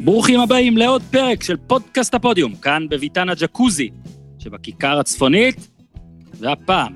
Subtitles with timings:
[0.00, 3.90] ברוכים הבאים לעוד פרק של פודקאסט הפודיום, כאן בביתן הג'קוזי
[4.38, 5.68] שבכיכר הצפונית,
[6.38, 6.92] והפעם,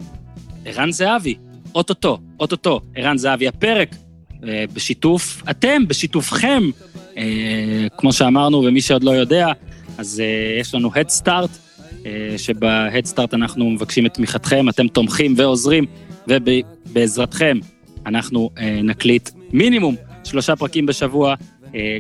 [0.65, 1.35] ערן זהבי,
[1.75, 3.95] אוטוטו, אוטוטו, ערן זהבי הפרק,
[4.45, 6.63] אה, בשיתוף, אתם, בשיתופכם,
[7.17, 9.49] אה, כמו שאמרנו, ומי שעוד לא יודע,
[9.99, 11.51] אז אה, יש לנו Head Start,
[12.37, 15.85] שב-Head Start אנחנו מבקשים את תמיכתכם, אתם תומכים ועוזרים,
[16.29, 17.59] ובעזרתכם
[18.07, 18.51] אנחנו
[18.83, 21.35] נקליט מינימום שלושה פרקים בשבוע,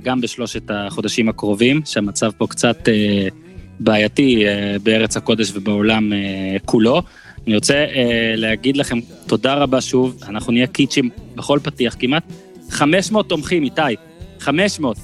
[0.02, 2.88] גם בשלושת החודשים הקרובים, שהמצב פה קצת
[3.80, 4.44] בעייתי
[4.82, 6.12] בארץ הקודש ובעולם
[6.64, 7.02] כולו.
[7.48, 12.22] אני רוצה אה, להגיד לכם תודה רבה שוב, אנחנו נהיה קיצ'ים בכל פתיח כמעט.
[12.70, 13.82] 500 תומכים, איתי,
[14.40, 14.96] 500.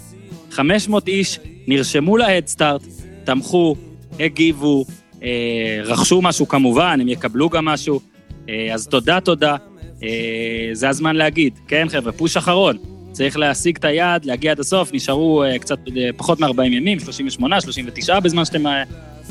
[0.51, 2.83] 500 איש נרשמו להדסטארט,
[3.25, 3.77] תמכו,
[4.21, 4.85] הגיבו,
[5.23, 8.01] אה, רכשו משהו כמובן, הם יקבלו גם משהו.
[8.49, 9.57] אה, אז תודה, תודה.
[10.03, 12.77] אה, זה הזמן להגיד, כן חבר'ה, פוש אחרון.
[13.15, 17.61] צריך להשיג את היעד, להגיע עד הסוף, נשארו אה, קצת אה, פחות מ-40 ימים, 38,
[17.61, 18.83] 39 בזמן שאתם אה,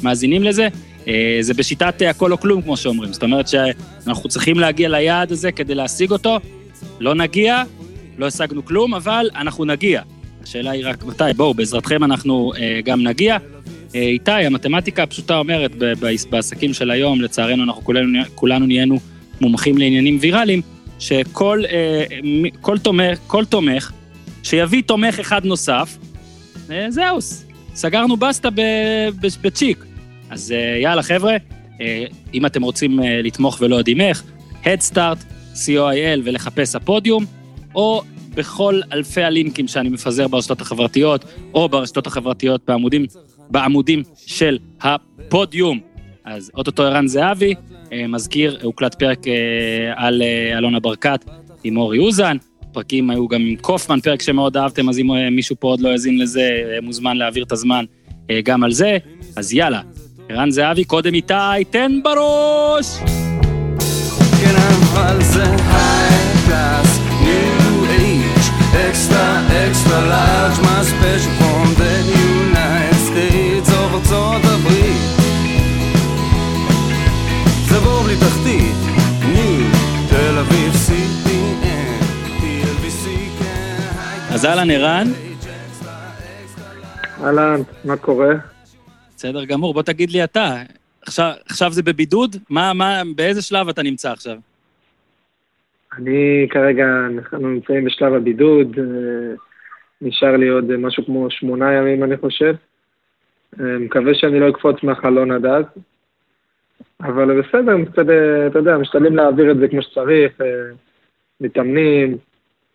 [0.04, 0.68] מאזינים לזה.
[1.42, 3.14] זה בשיטת הכל או כלום, כמו שאומרים.
[3.14, 6.40] זאת אומרת שאנחנו צריכים להגיע ליעד הזה כדי להשיג אותו.
[7.00, 7.64] לא נגיע,
[8.18, 10.02] לא השגנו כלום, אבל אנחנו נגיע.
[10.44, 11.24] השאלה היא רק מתי.
[11.36, 12.52] בואו, בעזרתכם אנחנו
[12.86, 13.38] גם נגיע.
[13.94, 15.72] איתי, המתמטיקה הפשוטה אומרת,
[16.30, 19.00] בעסקים של היום, לצערנו אנחנו כולנו, כולנו נהיינו
[19.42, 20.62] מומחים לעניינים ויראליים,
[21.04, 21.64] שכל
[22.62, 23.92] כל תומך, כל תומך
[24.44, 25.98] שיביא תומך אחד נוסף,
[26.90, 27.18] זהו,
[27.76, 28.50] סגרנו בסטה
[29.42, 29.86] בצ'יק.
[30.30, 31.36] אז אה, יאללה, חבר'ה,
[31.82, 34.24] אה, אם אתם רוצים אה, לתמוך ולא יודעים איך,
[34.64, 35.24] Headstart,
[35.56, 37.26] co.il ולחפש הפודיום,
[37.76, 38.02] או
[38.36, 43.06] בכל אלפי הלינקים שאני מפזר ברשתות החברתיות, או ברשתות החברתיות בעמודים,
[43.50, 45.80] בעמודים של הפודיום.
[46.26, 47.54] אז אוטוטו ערן זהבי,
[48.08, 49.20] מזכיר, הוקלט פרק
[49.96, 50.22] על
[50.58, 51.26] אלונה ברקת
[51.64, 52.38] עם אורי אוזן,
[52.72, 56.20] פרקים היו גם עם קופמן, פרק שמאוד אהבתם, אז אם מישהו פה עוד לא האזין
[56.20, 56.50] לזה,
[56.82, 57.86] מוזמן להעביר את הזמן
[58.44, 58.98] גם על זה.
[59.36, 59.82] אז יאללה,
[60.30, 61.34] ערן זהבי, קודם איתי,
[61.70, 62.98] תן בראש!
[64.42, 67.86] כן, אבל זה היי-קלאס, ניו
[68.90, 71.30] extra, extra large, מה special
[84.34, 85.08] אז אהלן ערן.
[87.24, 88.34] אהלן, מה קורה?
[89.16, 90.56] בסדר גמור, בוא תגיד לי אתה,
[91.02, 92.36] עכשיו, עכשיו זה בבידוד?
[92.50, 94.36] מה, מה, באיזה שלב אתה נמצא עכשיו?
[95.98, 99.36] אני כרגע, אנחנו נמצאים בשלב הבידוד, אה,
[100.02, 102.56] נשאר לי עוד משהו כמו שמונה ימים אני חושב.
[103.60, 105.66] אה, מקווה שאני לא אקפוץ מהחלון עד אז,
[107.02, 108.06] אבל בסדר, קצת,
[108.48, 110.48] אתה יודע, משתדלים להעביר את זה כמו שצריך, אה,
[111.42, 112.18] מתאמנים,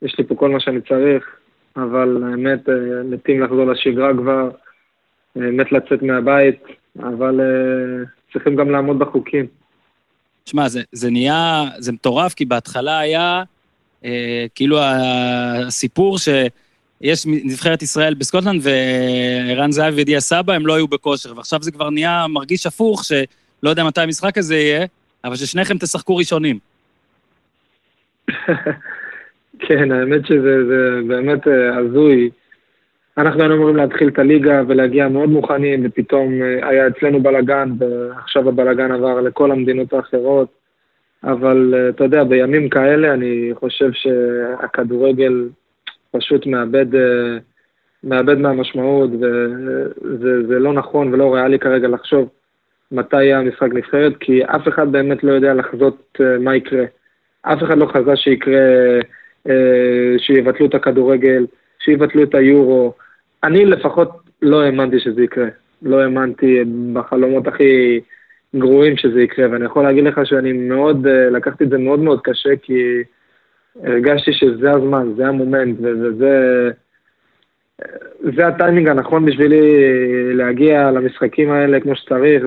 [0.03, 1.38] יש לי פה כל מה שאני צריך,
[1.83, 2.69] אבל האמת,
[3.05, 4.50] מתים לחזור לשגרה כבר.
[5.39, 6.62] מת לצאת מהבית,
[6.99, 9.47] אבל uh, צריכים גם לעמוד בחוקים.
[10.47, 13.43] שמע, זה, זה נהיה, זה מטורף, כי בהתחלה היה
[14.03, 14.06] uh,
[14.55, 21.62] כאילו הסיפור שיש נבחרת ישראל בסקוטלנד וערן זהב וידיע סבא, הם לא היו בכושר, ועכשיו
[21.62, 24.87] זה כבר נהיה מרגיש הפוך, שלא יודע מתי המשחק הזה יהיה,
[25.25, 26.59] אבל ששניכם תשחקו ראשונים.
[29.59, 30.57] כן, האמת שזה
[31.07, 32.31] באמת אה, הזוי.
[33.19, 38.49] אנחנו היינו אמורים להתחיל את הליגה ולהגיע מאוד מוכנים, ופתאום אה, היה אצלנו בלאגן, ועכשיו
[38.49, 40.49] הבלאגן עבר לכל המדינות האחרות.
[41.25, 45.49] אבל אה, אתה יודע, בימים כאלה אני חושב שהכדורגל
[46.11, 46.87] פשוט מאבד,
[48.05, 49.11] מאבד מהמשמעות,
[50.03, 52.29] וזה לא נכון ולא ריאלי כרגע לחשוב
[52.93, 56.85] מתי יהיה המשחק נבחרת, כי אף אחד באמת לא יודע לחזות מה יקרה.
[57.43, 58.61] אף אחד לא חזה שיקרה,
[60.19, 61.47] שיבטלו את הכדורגל,
[61.79, 62.93] שיבטלו את היורו.
[63.45, 64.09] אני לפחות
[64.43, 65.49] לא האמנתי שזה יקרה.
[65.83, 68.01] לא האמנתי בחלומות הכי
[68.57, 72.21] גרועים שזה יקרה, ואני יכול להגיד לך שאני מאוד, אה, לקחתי את זה מאוד מאוד
[72.21, 73.03] קשה, כי
[73.83, 76.71] הרגשתי שזה הזמן, זה המומנט, וזה...
[78.37, 79.65] זה הטיימינג הנכון בשבילי
[80.35, 82.44] להגיע למשחקים האלה כמו שצריך,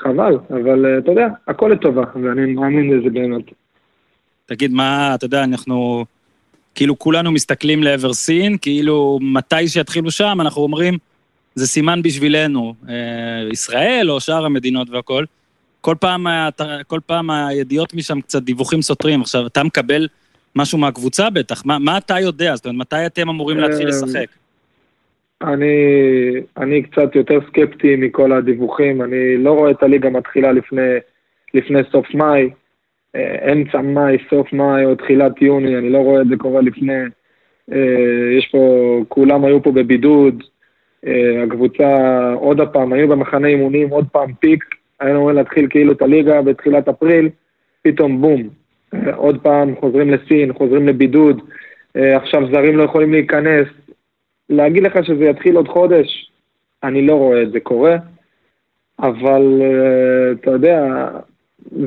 [0.00, 3.44] וחבל, אבל אה, אתה יודע, הכל לטובה, ואני מאמין בזה באמת.
[4.46, 6.04] תגיד, מה, אתה יודע, אנחנו
[6.74, 10.94] כאילו כולנו מסתכלים לעבר סין, כאילו מתי שיתחילו שם, אנחנו אומרים,
[11.54, 12.94] זה סימן בשבילנו, אה,
[13.52, 15.26] ישראל או שאר המדינות והכול.
[15.80, 16.26] כל פעם,
[16.86, 19.20] כל פעם הידיעות משם קצת דיווחים סותרים.
[19.20, 20.08] עכשיו, אתה מקבל
[20.56, 22.56] משהו מהקבוצה בטח, מה, מה אתה יודע?
[22.56, 24.26] זאת אומרת, מתי אתם אמורים להתחיל לשחק?
[25.42, 25.76] אני,
[26.56, 30.96] אני קצת יותר סקפטי מכל הדיווחים, אני לא רואה את הליגה מתחילה לפני,
[31.54, 32.50] לפני סוף מאי.
[33.52, 37.02] אמצע מאי, סוף מאי או תחילת יוני, אני לא רואה את זה קורה לפני.
[38.38, 40.42] יש פה, כולם היו פה בבידוד,
[41.42, 44.64] הקבוצה עוד הפעם, היו במחנה אימונים, עוד פעם פיק,
[45.00, 47.28] היינו אמורים להתחיל כאילו את הליגה בתחילת אפריל,
[47.82, 48.42] פתאום בום,
[49.16, 51.40] עוד פעם חוזרים לסין, חוזרים לבידוד,
[51.94, 53.66] עכשיו זרים לא יכולים להיכנס.
[54.50, 56.30] להגיד לך שזה יתחיל עוד חודש,
[56.82, 57.96] אני לא רואה את זה קורה,
[58.98, 59.62] אבל
[60.32, 61.08] אתה יודע,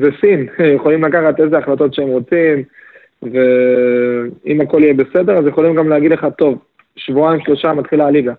[0.00, 2.62] זה סין, יכולים לקחת איזה החלטות שהם רוצים,
[3.22, 6.58] ואם הכל יהיה בסדר, אז יכולים גם להגיד לך, טוב,
[6.96, 8.32] שבועיים, שלושה, מתחילה הליגה.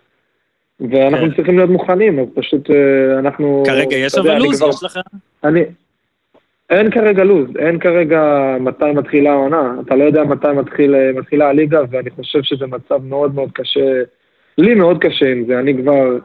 [0.80, 1.36] ואנחנו כן.
[1.36, 3.64] צריכים להיות מוכנים, אז פשוט אה, אנחנו...
[3.66, 4.62] כרגע יש אבל לו"ז.
[4.70, 5.00] יש לך?
[5.44, 5.64] אני...
[6.70, 9.76] אין כרגע לו"ז, אין כרגע מתי מתחילה העונה.
[9.86, 14.02] אתה לא יודע מתי מתחיל, אה, מתחילה הליגה, ואני חושב שזה מצב מאוד מאוד קשה,
[14.58, 15.60] לי מאוד קשה עם זה.
[15.60, 16.18] אני כבר,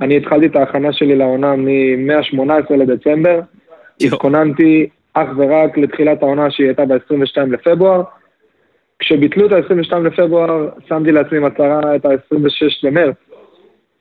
[0.00, 3.40] אני התחלתי את ההכנה שלי לעונה מ-18 לדצמבר,
[4.00, 8.02] התכוננתי אך ורק לתחילת העונה שהיא הייתה ב-22 לפברואר.
[8.98, 13.16] כשביטלו את ה-22 לפברואר, שמתי לעצמי מטרה את ה-26 למרץ,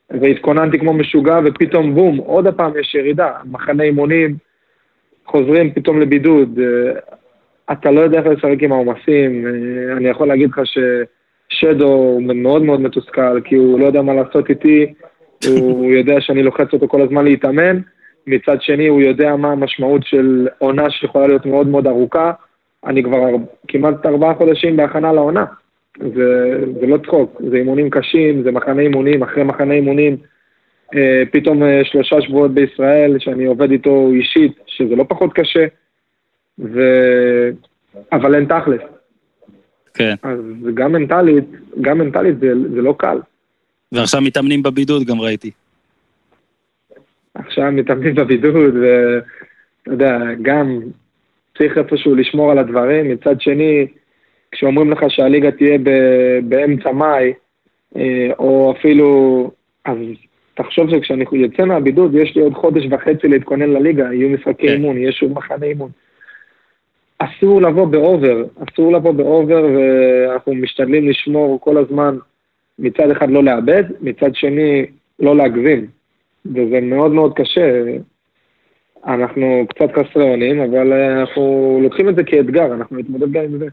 [0.10, 3.32] והתכוננתי כמו משוגע, ופתאום בום, עוד הפעם יש ירידה.
[3.46, 4.36] מחנה אימונים,
[5.26, 6.60] חוזרים פתאום לבידוד.
[7.72, 9.48] אתה לא יודע איך לשחק עם העומסים.
[9.98, 10.62] אני יכול להגיד לך
[11.52, 14.94] ששדו הוא מאוד מאוד מתוסכל, כי הוא לא יודע מה לעשות איתי,
[15.50, 17.80] הוא יודע שאני לוחץ אותו כל הזמן להתאמן.
[18.28, 22.32] מצד שני הוא יודע מה המשמעות של עונה שיכולה להיות מאוד מאוד ארוכה.
[22.86, 23.28] אני כבר
[23.68, 25.46] כמעט ארבעה חודשים בהכנה לעונה.
[26.00, 30.18] זה, זה לא צחוק, זה אימונים קשים, זה מחנה אימונים, אחרי מחנה אימונים,
[30.96, 35.66] אה, פתאום אה, שלושה שבועות בישראל שאני עובד איתו אישית, שזה לא פחות קשה,
[36.60, 36.80] ו...
[38.12, 38.82] אבל אין תכלס.
[39.94, 40.16] כן.
[40.24, 40.40] אז
[40.74, 41.46] גם מנטלית,
[41.82, 43.18] גם מנטלית זה, זה לא קל.
[43.92, 45.52] ועכשיו מתאמנים בבידוד גם ראיתי.
[47.62, 50.80] עכשיו מתאמנים בבידוד, ואתה יודע, גם
[51.58, 53.12] צריך איפשהו לשמור על הדברים.
[53.12, 53.88] מצד שני,
[54.52, 55.78] כשאומרים לך שהליגה תהיה
[56.44, 57.34] באמצע מאי,
[57.96, 59.52] אה, או אפילו,
[59.86, 59.98] אז
[60.54, 64.74] תחשוב שכשאני יוצא מהבידוד, יש לי עוד חודש וחצי להתכונן לליגה, יהיו משחקי כן.
[64.74, 65.90] אימון, יהיה שוב מחנה אימון.
[67.20, 72.18] אסור לבוא ב over, אסור לבוא ב over, ואנחנו משתדלים לשמור כל הזמן
[72.80, 74.86] מצד אחד לא לאבד, מצד שני
[75.20, 76.01] לא להגזים.
[76.46, 77.84] וזה מאוד מאוד קשה.
[79.08, 83.58] אנחנו קצת חסרי אונים, אבל אה, אנחנו לוקחים את זה כאתגר, אנחנו נתמודד גם עם
[83.58, 83.66] זה.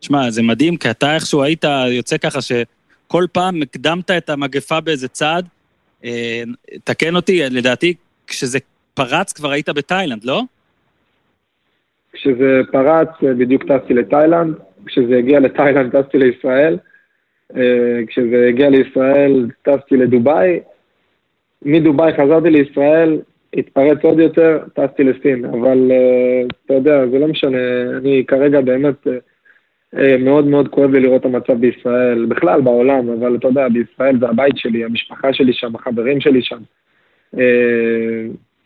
[0.00, 5.08] שמע, זה מדהים, כי אתה איכשהו היית יוצא ככה שכל פעם הקדמת את המגפה באיזה
[5.08, 5.46] צעד.
[6.04, 6.42] אה,
[6.84, 7.94] תקן אותי, לדעתי,
[8.26, 8.58] כשזה
[8.94, 10.42] פרץ כבר היית בתאילנד, לא?
[12.12, 14.54] כשזה פרץ, אה, בדיוק טסתי לתאילנד,
[14.86, 16.78] כשזה הגיע לתאילנד טסתי לישראל,
[18.06, 20.60] כשזה הגיע לישראל טסתי לדובאי,
[21.64, 23.18] מדובאי חזרתי לישראל,
[23.54, 27.58] התפרץ עוד יותר, טסתי לסין, אבל uh, אתה יודע, זה לא משנה,
[27.98, 33.36] אני כרגע באמת uh, מאוד מאוד כואב לי לראות את המצב בישראל, בכלל בעולם, אבל
[33.36, 36.58] אתה יודע, בישראל זה הבית שלי, המשפחה שלי שם, החברים שלי שם.
[37.34, 37.38] Uh,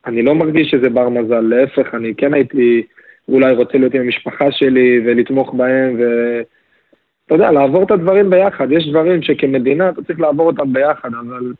[0.07, 2.83] אני לא מרגיש שזה בר מזל, להפך, אני כן הייתי
[3.29, 8.73] אולי רוצה להיות עם המשפחה שלי ולתמוך בהם, ואתה יודע, לעבור את הדברים ביחד.
[8.73, 11.53] יש דברים שכמדינה אתה צריך לעבור אותם ביחד, אבל...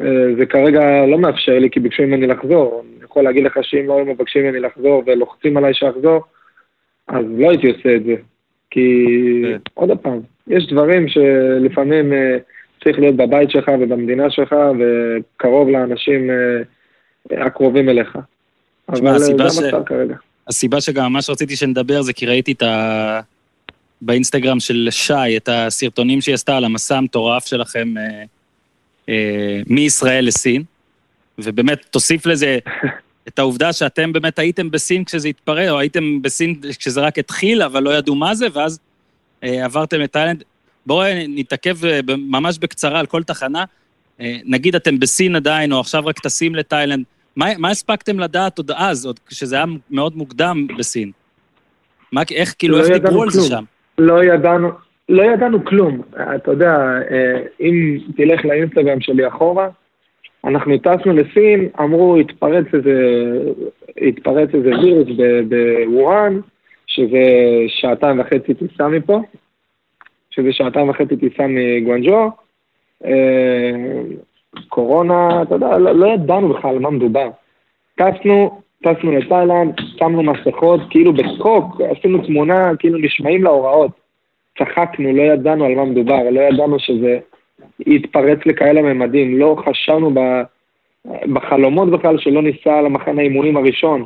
[0.00, 2.82] אה, זה כרגע לא מאפשר לי, כי ביקשו ממני לחזור.
[2.84, 6.24] אני יכול להגיד לך שאם לא היו מבקשים ממני לחזור ולוחצים עליי שאחזור,
[7.08, 8.14] אז לא הייתי עושה את זה.
[8.70, 9.06] כי,
[9.44, 9.58] כן.
[9.74, 12.36] עוד פעם, יש דברים שלפעמים אה,
[12.84, 18.18] צריך להיות בבית שלך ובמדינה שלך וקרוב לאנשים אה, הקרובים אליך.
[18.88, 20.14] אבל זה המצב כרגע.
[20.48, 23.20] הסיבה שגם ממש רציתי שנדבר זה כי ראיתי את ה...
[24.02, 27.88] באינסטגרם של שי, את הסרטונים שהיא עשתה על המסע המטורף שלכם
[29.66, 30.62] מישראל לסין,
[31.38, 32.58] ובאמת תוסיף לזה
[33.28, 37.82] את העובדה שאתם באמת הייתם בסין כשזה התפרע, או הייתם בסין כשזה רק התחיל, אבל
[37.82, 38.78] לא ידעו מה זה, ואז
[39.44, 40.42] אה, עברתם לתאילנד.
[40.86, 43.64] בואו נתעכב אה, ממש בקצרה על כל תחנה.
[44.20, 47.04] אה, נגיד אתם בסין עדיין, או עכשיו רק טסים לתאילנד,
[47.36, 51.10] מה, מה הספקתם לדעת עוד אז, עוד כשזה היה מאוד מוקדם בסין?
[52.12, 53.64] מה, איך, כאילו, לא איך דיברו על זה שם?
[53.98, 54.70] לא ידענו,
[55.08, 56.02] לא ידענו כלום.
[56.36, 56.76] אתה יודע,
[57.10, 59.68] אה, אם תלך לאינסטגרם שלי אחורה,
[60.44, 63.38] אנחנו טסנו לסין, אמרו, התפרץ איזה,
[64.08, 65.08] התפרץ איזה וירוס
[65.48, 66.40] בוואן,
[66.86, 67.18] שזה
[67.68, 69.20] שעתיים וחצי טיסה מפה,
[70.30, 72.30] שזה שעתיים וחצי טיסה מגואנג'ו.
[73.04, 74.02] אה,
[74.68, 77.30] קורונה, אתה יודע, לא, לא ידענו בכלל על מה מדובר.
[77.94, 83.97] טסנו, טסנו לתאילנד, שמנו מסכות, כאילו בצחוק, עשינו תמונה, כאילו נשמעים להוראות.
[84.58, 87.18] צחקנו, לא ידענו על מה מדובר, לא ידענו שזה
[87.86, 90.20] יתפרץ לכאלה ממדים, לא חשבנו ב,
[91.32, 94.04] בחלומות בכלל שלא ניסע למחנה האימונים הראשון,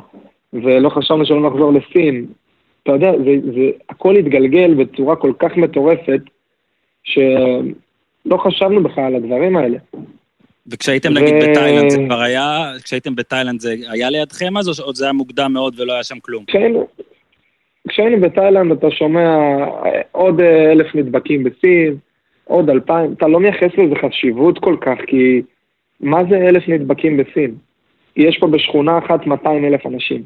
[0.53, 2.25] ולא חשבנו שלא נחזור לסין.
[2.83, 6.21] אתה יודע, זה, זה, הכל התגלגל בצורה כל כך מטורפת,
[7.03, 9.77] שלא חשבנו בכלל על הדברים האלה.
[10.67, 11.13] וכשהייתם ו...
[11.13, 15.53] נגיד בתאילנד זה כבר היה, כשהייתם בתאילנד זה היה לידכם אז, או זה היה מוקדם
[15.53, 16.45] מאוד ולא היה שם כלום?
[16.47, 16.87] כשהיינו,
[17.87, 19.37] כשהיינו בתאילנד אתה שומע
[20.11, 21.95] עוד אלף נדבקים בסין,
[22.45, 25.41] עוד אלפיים, אתה לא מייחס לזה חשיבות כל כך, כי
[25.99, 27.55] מה זה אלף נדבקים בסין?
[28.15, 30.23] יש פה בשכונה אחת 200 אלף אנשים.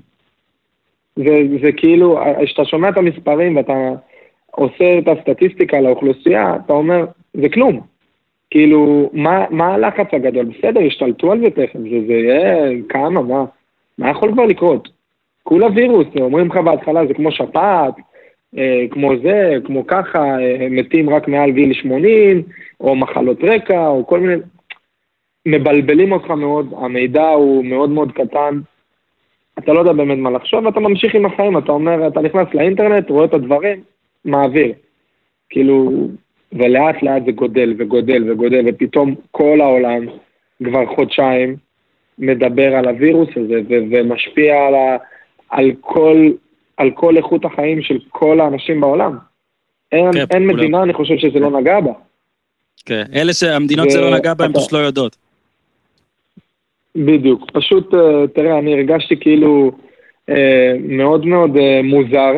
[1.16, 3.74] זה, זה כאילו, כשאתה שומע את המספרים ואתה
[4.52, 7.82] עושה את הסטטיסטיקה לאוכלוסייה, אתה אומר, זה כלום.
[8.50, 10.46] כאילו, מה, מה הלחץ הגדול?
[10.46, 13.46] בסדר, ישתלטו על זה תכף, זה יהיה כמה, מה,
[13.98, 14.97] מה יכול כבר לקרות?
[15.48, 17.94] כולה וירוס, אומרים לך בהתחלה, זה כמו שפעת,
[18.58, 22.44] אה, כמו זה, כמו ככה, אה, מתים רק מעל גיל 80,
[22.82, 24.36] או מחלות רקע, או כל מיני...
[25.46, 28.60] מבלבלים אותך מאוד, המידע הוא מאוד מאוד קטן,
[29.60, 33.10] אתה לא יודע באמת מה לחשוב, ואתה ממשיך עם החיים, אתה אומר, אתה נכנס לאינטרנט,
[33.10, 33.82] רואה את הדברים,
[34.25, 34.74] מעביר.
[35.50, 36.08] כאילו,
[36.54, 40.06] ולאט לאט זה גודל וגודל וגודל, ופתאום כל העולם
[40.63, 41.56] כבר חודשיים
[42.20, 44.98] מדבר על הווירוס הזה, ומשפיע על, ה-
[45.50, 46.30] על, כל,
[46.77, 49.18] על כל איכות החיים של כל האנשים בעולם.
[49.92, 51.92] אין, כן, אין מדינה, אני חושב שזה לא נגע בה.
[52.86, 55.18] כן, אלה שהמדינות ו- זה לא נגע בהן פשוט לא יודעות.
[56.96, 59.72] בדיוק, פשוט, אה, תראה, אני הרגשתי כאילו
[60.30, 62.34] אה, מאוד מאוד אה, מוזר,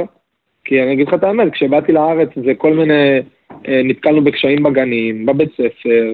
[0.66, 3.20] כי אני אגיד לך את האמת, כשבאתי לארץ זה כל מיני,
[3.68, 6.14] נתקלנו בקשיים בגנים, בבית ספר,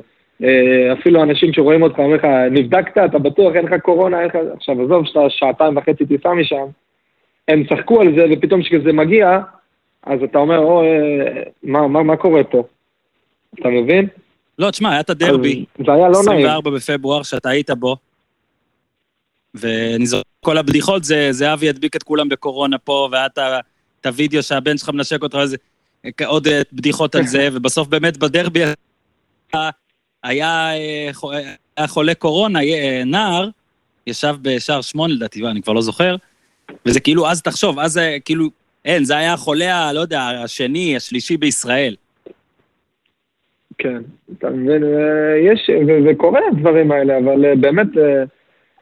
[0.94, 4.36] אפילו אנשים שרואים אותך, אומרים לך, נבדקת, אתה בטוח, אין לך קורונה, אין לך...
[4.56, 6.66] עכשיו, עזוב שאתה שעתיים וחצי טיסה משם,
[7.48, 9.40] הם צחקו על זה, ופתאום כשזה מגיע,
[10.04, 10.84] אז אתה אומר, או,
[11.64, 12.64] מה, מה, מה קורה פה?
[13.60, 14.08] אתה מבין?
[14.60, 16.76] לא, תשמע, היה את הדרבי, זה היה לא 24 נעים.
[16.76, 17.98] בפברואר, שאתה היית בו,
[19.54, 24.44] ואני זוכר, כל הבדיחות זה, זה אבי ידביק את כולם בקורונה פה, והיה את הוידאו
[24.44, 25.58] שהבן שלך מנשק אותך, וזה,
[26.26, 28.60] עוד אה, בדיחות על זה, ובסוף באמת בדרבי
[29.54, 29.70] היה,
[30.24, 30.70] היה,
[31.78, 33.50] היה חולה קורונה, אה, נער,
[34.08, 36.16] ישב בשער שמונה לדעתי, אני כבר לא זוכר,
[36.86, 38.46] וזה כאילו, אז תחשוב, אז כאילו,
[38.86, 41.96] אין, זה היה החולה, לא יודע, השני, השלישי בישראל.
[43.78, 44.02] כן,
[44.38, 44.84] אתה מבין,
[45.42, 45.70] יש,
[46.06, 47.88] וקורה הדברים האלה, אבל באמת,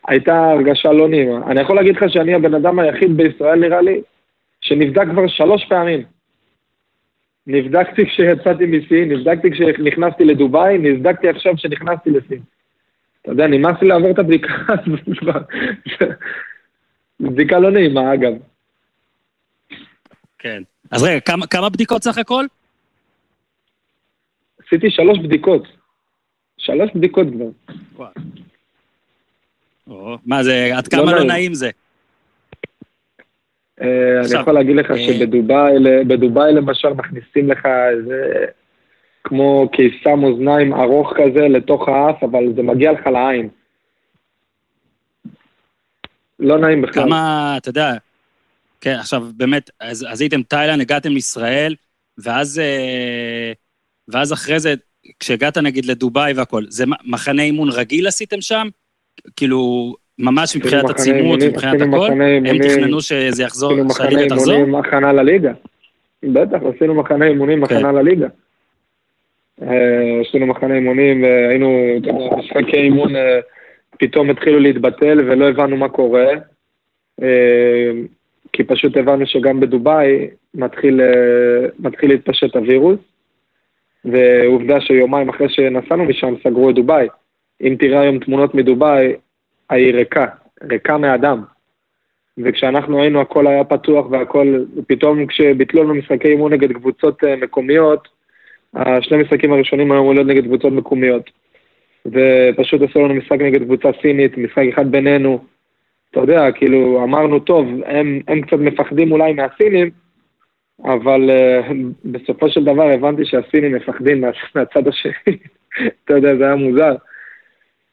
[0.07, 1.51] הייתה הרגשה לא נעימה.
[1.51, 4.01] אני יכול להגיד לך שאני הבן אדם היחיד בישראל, נראה לי,
[4.61, 6.03] שנבדק כבר שלוש פעמים.
[7.47, 12.39] נבדקתי כשיצאתי מסין, נבדקתי כשנכנסתי לדובאי, נבדקתי עכשיו כשנכנסתי לסין.
[13.21, 15.41] אתה יודע, נמאס לי לעבור את הבדיקה הזאת כבר.
[17.19, 18.33] בדיקה לא נעימה, אגב.
[20.39, 20.63] כן.
[20.91, 22.45] אז רגע, כמה, כמה בדיקות סך הכל?
[24.65, 25.67] עשיתי שלוש בדיקות.
[26.57, 27.49] שלוש בדיקות כבר.
[29.87, 30.17] וואו.
[30.25, 31.69] מה זה, עד כמה לא, לא נעים זה?
[33.81, 38.45] אה, אני יכול להגיד לך אה, שבדובאי למשל מכניסים לך איזה
[39.23, 43.49] כמו קיסם אוזניים ארוך כזה לתוך האף, אבל זה מגיע לך לעין.
[46.43, 47.03] לא נעים בכלל.
[47.03, 47.93] כמה, אתה יודע,
[48.81, 51.75] כן, עכשיו באמת, אז, אז הייתם תאילנד, הגעתם לישראל,
[52.17, 53.51] ואז, אה,
[54.07, 54.73] ואז אחרי זה,
[55.19, 58.67] כשהגעת נגיד לדובאי והכל, זה מחנה אימון רגיל עשיתם שם?
[59.35, 62.11] כאילו, ממש מבחינת הצימות, מבחינת הכל,
[62.45, 64.53] הם תכננו שזה יחזור, שהליגה תחזור?
[64.53, 65.51] עשינו מחנה אימונים הכנה לליגה.
[66.23, 67.75] בטח, עשינו מחנה אימונים כן.
[67.75, 68.27] הכנה לליגה.
[69.61, 71.69] אה, עשינו מחנה אימונים והיינו,
[72.37, 73.39] משחקי אימון אה,
[73.99, 76.27] פתאום התחילו להתבטל ולא הבנו מה קורה.
[77.21, 77.91] אה,
[78.53, 81.01] כי פשוט הבנו שגם בדובאי מתחיל,
[81.79, 82.99] מתחיל להתפשט הווירוס,
[84.05, 87.07] ועובדה שיומיים אחרי שנסענו משם סגרו את דובאי.
[87.61, 89.13] אם תראה היום תמונות מדובאי,
[89.69, 90.25] העיר ריקה,
[90.69, 91.43] ריקה מאדם.
[92.37, 98.07] וכשאנחנו היינו הכל היה פתוח והכל, פתאום כשביטלו לנו משחקי אימון נגד קבוצות אה, מקומיות,
[98.75, 101.29] השני משחקים הראשונים היו אמורים להיות נגד קבוצות מקומיות.
[102.07, 105.39] ופשוט עשו לנו משחק נגד קבוצה סינית, משחק אחד בינינו.
[106.11, 109.89] אתה יודע, כאילו, אמרנו, טוב, הם, הם קצת מפחדים אולי מהסינים,
[110.83, 111.73] אבל uh,
[112.05, 115.13] בסופו של דבר הבנתי שהסינים מפחדים מה, מהצד השני.
[116.05, 116.95] אתה יודע, זה היה מוזר.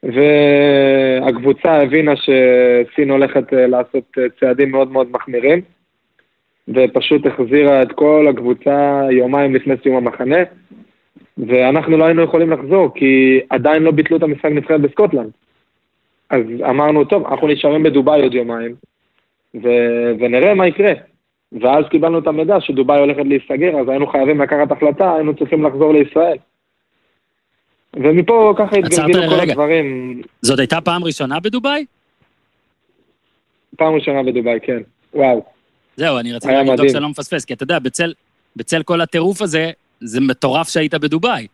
[0.02, 5.60] והקבוצה הבינה שסין הולכת אה, לעשות אה, צעדים מאוד מאוד מחמירים,
[6.68, 10.36] ופשוט החזירה את כל הקבוצה יומיים לפני סיום המחנה,
[11.48, 15.30] ואנחנו לא היינו יכולים לחזור, כי עדיין לא ביטלו את המשחק נבחרת בסקוטלנד.
[16.30, 18.74] אז אמרנו, טוב, אנחנו נשארים בדובאי עוד יומיים,
[19.54, 20.92] ו- ונראה מה יקרה.
[21.60, 25.92] ואז קיבלנו את המידע שדובאי הולכת להיסגר, אז היינו חייבים לקחת החלטה, היינו צריכים לחזור
[25.92, 26.36] לישראל.
[27.96, 29.52] ומפה ככה התגלגלו כל רגע.
[29.52, 30.20] הדברים.
[30.42, 31.84] זאת הייתה פעם ראשונה בדובאי?
[33.76, 34.78] פעם ראשונה בדובאי, כן.
[35.14, 35.44] וואו.
[35.96, 38.12] זהו, אני רציתי לבדוק שאני לא מפספס, כי אתה יודע, בצל,
[38.56, 39.70] בצל כל הטירוף הזה,
[40.00, 41.46] זה מטורף שהיית בדובאי.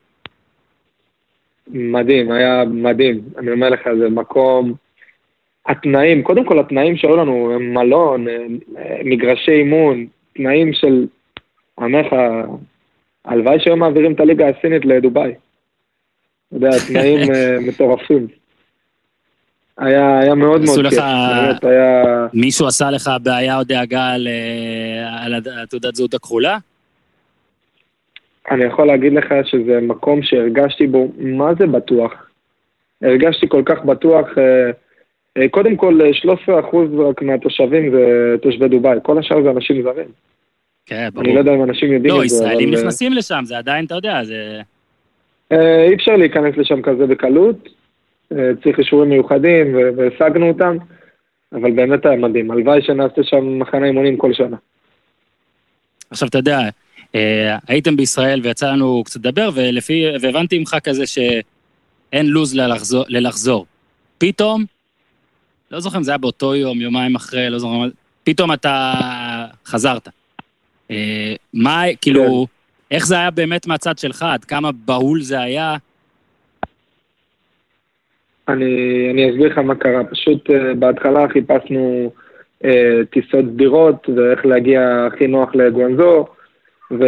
[1.69, 3.21] מדהים, היה מדהים.
[3.39, 4.75] אני אומר לך, זה מקום...
[5.69, 8.27] התנאים, קודם כל התנאים שהיו לנו, מלון,
[9.05, 11.07] מגרשי אימון, תנאים של,
[11.79, 12.13] אני אומר לך,
[13.25, 15.31] הלוואי שהיו מעבירים את הליגה הסינית לדובאי.
[16.49, 18.27] אתה יודע, תנאים אה, מטורפים.
[19.79, 21.05] היה, היה מאוד מאוד כיף, לך-
[21.47, 22.03] באמת, היה...
[22.33, 26.59] מישהו עשה לך בעיה או דאגה על, אה, על התעודת זהות הכחולה?
[28.51, 32.13] אני יכול להגיד לך שזה מקום שהרגשתי בו, מה זה בטוח?
[33.03, 34.71] הרגשתי כל כך בטוח, אה,
[35.37, 40.09] אה, קודם כל אה, 13% רק מהתושבים זה תושבי דובאי, כל השאר זה אנשים זרים.
[40.87, 41.25] כן, ברור.
[41.25, 43.59] אני לא יודע אם אנשים יודעים לא, את זה, ישראלים אבל, אה, נכנסים לשם, זה
[43.59, 44.61] עדיין, אתה יודע, זה...
[45.53, 47.69] אה, אי אפשר להיכנס לשם כזה בקלות,
[48.33, 50.77] אה, צריך אישורים מיוחדים והשגנו אותם,
[51.53, 54.57] אבל באמת היה מדהים, הלוואי שנעשה שם מחנה אימונים כל שנה.
[56.11, 56.69] עכשיו, אתה יודע, אה,
[57.69, 63.67] הייתם בישראל ויצא לנו קצת לדבר, ולפי, והבנתי ממך כזה שאין לו"ז ללחזור, ללחזור.
[64.19, 64.65] פתאום,
[65.71, 67.89] לא זוכר אם זה היה באותו יום, יומיים אחרי, לא זוכר,
[68.25, 68.95] פתאום אתה
[69.67, 70.09] חזרת.
[70.91, 72.47] אה, מה, כאילו,
[72.91, 74.23] איך זה היה באמת מהצד שלך?
[74.23, 75.77] עד כמה בהול זה היה?
[78.49, 80.05] אני, אני אסביר לך מה קרה.
[80.05, 82.11] פשוט uh, בהתחלה חיפשנו
[82.65, 82.67] uh,
[83.11, 86.27] טיסות סדירות ואיך להגיע הכי נוח לגואנזו
[86.91, 87.05] ו,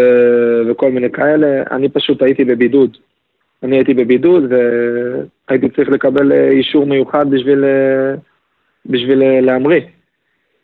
[0.71, 1.63] וכל מיני כאלה.
[1.71, 2.97] אני פשוט הייתי בבידוד.
[3.63, 4.53] אני הייתי בבידוד
[5.49, 8.19] והייתי צריך לקבל uh, אישור מיוחד בשביל, uh,
[8.87, 9.81] בשביל uh, להמריא.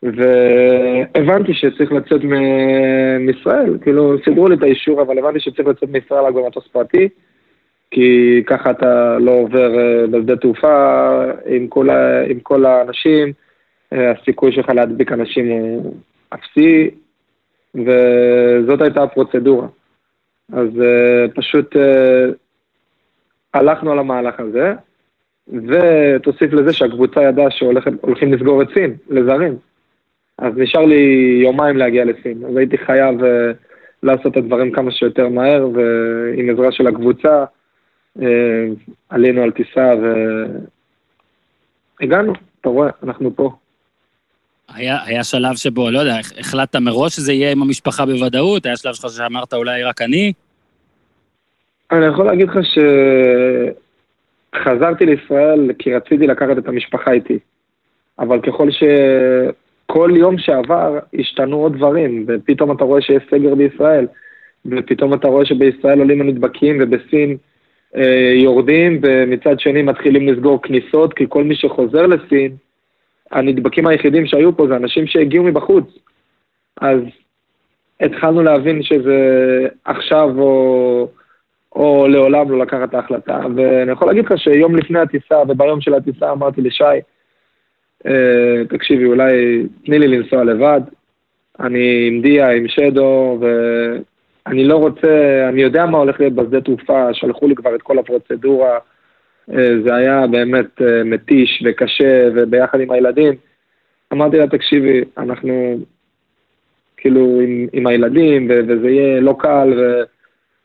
[0.02, 2.20] והבנתי שצריך לצאת
[3.20, 7.08] מישראל, כאילו סידרו לי את האישור, אבל הבנתי שצריך לצאת מישראל רק במטוס פרטי.
[7.90, 13.32] כי ככה אתה לא עובר אה, בשדה תעופה עם כל, ה, עם כל האנשים,
[13.92, 15.94] אה, הסיכוי שלך להדביק אנשים הוא
[16.34, 16.90] אפסי,
[17.74, 19.66] וזאת הייתה הפרוצדורה.
[20.52, 22.26] אז אה, פשוט אה,
[23.54, 24.74] הלכנו על המהלך הזה,
[25.48, 29.56] ותוסיף לזה שהקבוצה ידעה שהולכים לסגור את סין, לזרים.
[30.38, 33.52] אז נשאר לי יומיים להגיע לסין, אז הייתי חייב אה,
[34.02, 37.44] לעשות את הדברים כמה שיותר מהר, ועם עזרה של הקבוצה,
[38.22, 38.66] אה,
[39.08, 39.94] עלינו על טיסה
[42.00, 43.50] והגענו, אתה רואה, אנחנו פה.
[44.68, 48.66] היה, היה שלב שבו, לא יודע, הח- החלטת מראש שזה יהיה עם המשפחה בוודאות?
[48.66, 50.32] היה שלב שלך שאמרת אולי רק אני?
[51.92, 52.58] אני יכול להגיד לך
[54.54, 57.38] שחזרתי לישראל כי רציתי לקחת את המשפחה איתי,
[58.18, 64.06] אבל ככל שכל יום שעבר השתנו עוד דברים, ופתאום אתה רואה שיש סגר בישראל,
[64.66, 67.36] ופתאום אתה רואה שבישראל עולים הנדבקים ובסין
[67.96, 72.56] אה, יורדים, ומצד שני מתחילים לסגור כניסות, כי כל מי שחוזר לסין,
[73.30, 75.84] הנדבקים היחידים שהיו פה זה אנשים שהגיעו מבחוץ.
[76.80, 76.98] אז
[78.00, 79.18] התחלנו להבין שזה
[79.84, 81.08] עכשיו או,
[81.76, 83.40] או לעולם לא לקחת את ההחלטה.
[83.56, 86.84] ואני יכול להגיד לך שיום לפני הטיסה וביום של הטיסה אמרתי לשי,
[88.06, 90.80] אה, תקשיבי, אולי תני לי לנסוע לבד.
[91.60, 97.14] אני עם דיה, עם שדו, ואני לא רוצה, אני יודע מה הולך להיות בשדה תעופה,
[97.14, 98.78] שלחו לי כבר את כל הפרוצדורה.
[99.52, 103.34] אה, זה היה באמת אה, מתיש וקשה, וביחד עם הילדים.
[104.12, 105.78] אמרתי לה, תקשיבי, אנחנו
[106.96, 109.72] כאילו עם, עם הילדים, ו- וזה יהיה לא קל,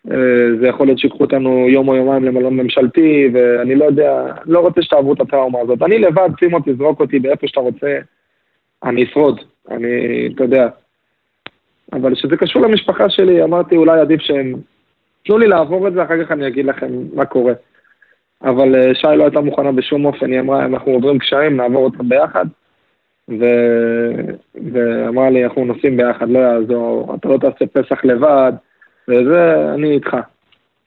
[0.06, 4.82] וזה יכול להיות שיקחו אותנו יום או יומיים למלון ממשלתי, ואני לא יודע, לא רוצה
[4.82, 5.82] שתעברו את הטראומה הזאת.
[5.82, 8.00] אני לבד, שים אותי, זרוק אותי באיפה שאתה רוצה,
[8.84, 9.40] אני אשרוד,
[9.72, 9.88] אני,
[10.36, 10.68] אתה יודע.
[11.94, 14.54] אבל כשזה קשור למשפחה שלי, אמרתי, אולי עדיף שהם...
[15.26, 17.54] תנו לי לעבור את זה, אחר כך אני אגיד לכם מה קורה.
[18.44, 22.10] אבל אה, שי לא הייתה מוכנה בשום אופן, היא אמרה, אנחנו עוברים קשיים, נעבור אותם
[22.10, 22.46] ביחד.
[23.30, 23.46] ו...
[24.74, 28.52] ואמרה לי, אנחנו נוסעים ביחד, לא יעזור, אתה לא תעשה פסח לבד,
[29.08, 30.18] וזה, אני איתך.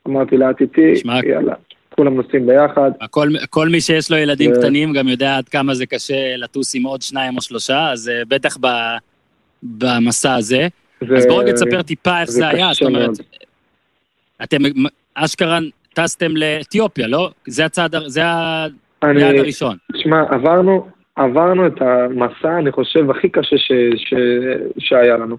[0.09, 0.51] אמרתי לה,
[0.95, 1.55] שמע- יאללה,
[1.91, 2.91] כולם נוסעים ביחד.
[3.11, 6.75] כל, כל מי שיש לו ילדים זה- קטנים גם יודע עד כמה זה קשה לטוס
[6.75, 8.67] עם עוד שניים או שלושה, אז אה, בטח ב,
[9.63, 10.69] במסע הזה.
[11.09, 11.17] ו...
[11.17, 13.11] אז בואו רגע תספר טיפה איך זה זה היה, זאת אומרת.
[14.43, 14.59] אתם
[15.15, 15.59] אשכרה
[15.95, 17.31] טסתם לאתיופיה, לא?
[17.47, 18.23] זה הצעד, זה
[19.03, 19.77] אני, היעד הראשון.
[19.93, 24.15] תשמע, עברנו, עברנו את המסע, אני חושב, הכי קשה ש, ש,
[24.79, 25.37] שהיה לנו.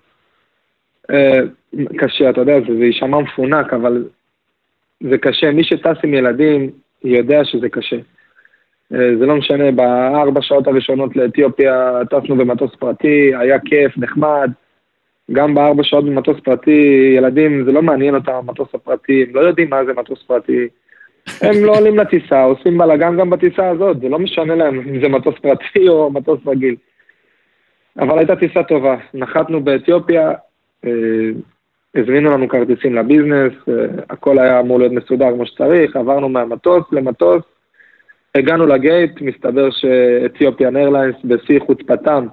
[1.12, 1.40] אה,
[1.98, 4.06] קשה, אתה יודע, זה, זה יישמע מפונק, אבל
[5.02, 5.52] זה קשה.
[5.52, 6.70] מי שטס עם ילדים
[7.04, 7.98] יודע שזה קשה.
[8.94, 14.52] אה, זה לא משנה, בארבע שעות הראשונות לאתיופיה טסנו במטוס פרטי, היה כיף, נחמד.
[15.32, 19.70] גם בארבע שעות במטוס פרטי, ילדים, זה לא מעניין אותם המטוס הפרטי, הם לא יודעים
[19.70, 20.68] מה זה מטוס פרטי.
[21.42, 25.10] הם לא עולים לטיסה, עושים בלאגן גם בטיסה הזאת, זה לא משנה להם אם זה
[25.10, 26.76] מטוס פרטי או מטוס רגיל.
[28.00, 30.32] אבל הייתה טיסה טובה, נחתנו באתיופיה,
[30.86, 30.92] אה,
[31.96, 36.84] הזמינו לנו כרטיסים ל business, אה, הכל היה אמור להיות מסודר כמו שצריך, עברנו מהמטוס
[36.92, 37.44] למטוס,
[38.36, 42.28] הגענו ל gate, מסתבר שאתיופיאן איירליינס בשיא חוצפתם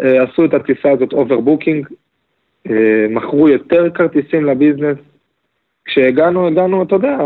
[0.00, 1.86] אה, עשו את הטיסה הזאת overbooking,
[3.10, 4.96] מכרו יותר כרטיסים ל business.
[5.84, 7.18] כשהגענו, הגענו, אתה יודע,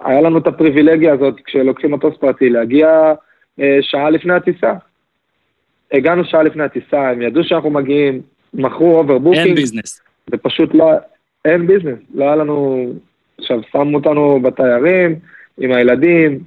[0.00, 3.12] היה לנו את הפריבילגיה הזאת כשלוקחים מטוס פרטי, להגיע
[3.80, 4.72] שעה לפני הטיסה.
[5.92, 8.20] הגענו שעה לפני הטיסה, הם ידעו שאנחנו מגיעים,
[8.54, 9.46] מכרו overbooking.
[9.46, 10.02] אין business.
[10.30, 10.92] ופשוט לא,
[11.44, 12.86] אין business, לא היה לנו,
[13.38, 15.16] עכשיו שמו אותנו בתיירים,
[15.58, 16.38] עם הילדים,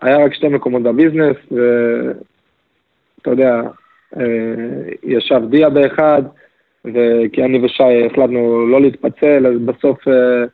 [0.00, 3.62] היה רק שתי מקומות ב business, ואתה יודע,
[4.16, 4.24] אה,
[5.02, 6.22] ישב דיה באחד,
[6.84, 10.44] וכי אני ושי החלטנו לא להתפצל, אז בסוף אה,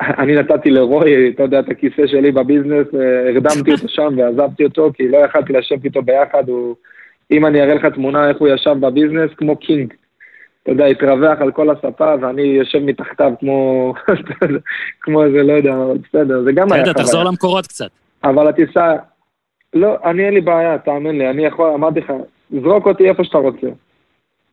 [0.22, 4.64] אני נתתי לרוי, אתה יודע, את הכיסא שלי ב business, אה, הרדמתי אותו שם ועזבתי
[4.64, 6.74] אותו, כי לא יכלתי לשבת איתו ביחד, הוא...
[7.30, 9.92] אם אני אראה לך תמונה איך הוא ישב ב business, כמו king.
[10.62, 13.94] אתה יודע, התרווח על כל הספה, ואני יושב מתחתיו כמו,
[15.02, 16.94] כמו איזה, לא יודע, בסדר, זה גם היה חוויה.
[16.94, 17.90] תחזור למקורות קצת.
[18.24, 18.96] אבל הטיסה,
[19.74, 22.12] לא, אני אין לי בעיה, תאמין לי, אני יכול, אמרתי לך,
[22.62, 23.66] זרוק אותי איפה שאתה רוצה.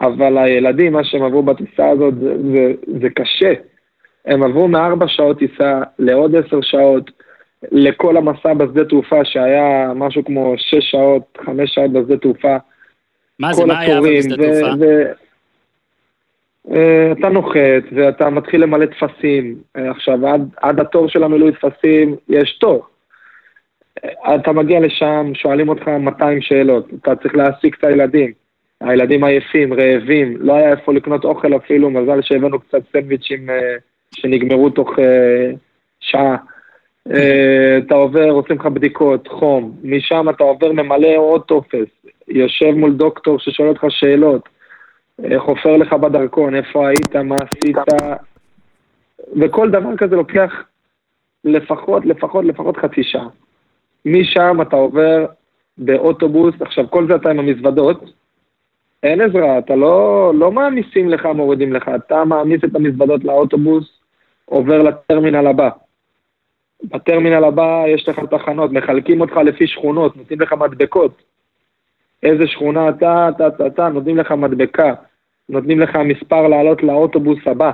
[0.06, 3.54] אבל הילדים, מה שהם עברו בטיסה הזאת, זה, זה, זה קשה.
[4.26, 7.12] הם עברו מארבע שעות טיסה לעוד עשר שעות,
[7.72, 12.58] לכל המסע בשדה תעופה, שהיה משהו כמו שש שעות, חמש שעות בשדה תעופה.
[13.40, 14.86] מה זה, מה היה בשדה תעופה?
[16.72, 19.56] אה, אתה נוחת ואתה מתחיל למלא טפסים.
[19.78, 22.86] אה, עכשיו, עד, עד התור של המילוי טפסים יש תור.
[24.06, 28.43] אה, אתה מגיע לשם, שואלים אותך 200 שאלות, אתה צריך להעסיק את הילדים.
[28.84, 33.50] הילדים עייפים, רעבים, לא היה איפה לקנות אוכל אפילו, מזל שהבאנו קצת סנדוויצ'ים
[34.16, 34.92] שנגמרו תוך
[36.00, 36.36] שעה.
[37.78, 41.88] אתה עובר, עושים לך בדיקות, חום, משם אתה עובר ממלא עוד טופס,
[42.28, 44.50] יושב מול דוקטור ששואל אותך שאלות.
[45.38, 47.78] חופר לך בדרכון, איפה היית, מה עשית,
[49.42, 50.64] וכל דבר כזה לוקח
[51.44, 53.28] לפחות, לפחות, לפחות חצי שעה.
[54.06, 55.26] משם אתה עובר
[55.78, 58.13] באוטובוס, עכשיו כל זה אתה עם המזוודות,
[59.04, 64.00] אין עזרה, אתה לא, לא מעמיסים לך, מורידים לך, אתה מעמיס את המזוודות לאוטובוס,
[64.46, 65.70] עובר לטרמינל הבא.
[66.84, 71.22] בטרמינל הבא יש לך תחנות, מחלקים אותך לפי שכונות, נותנים לך מדבקות.
[72.24, 74.94] איזה שכונה אתה, אתה, אתה, אתה, נותנים לך מדבקה,
[75.50, 77.72] נותנים לך מספר לעלות לאוטובוס הבא.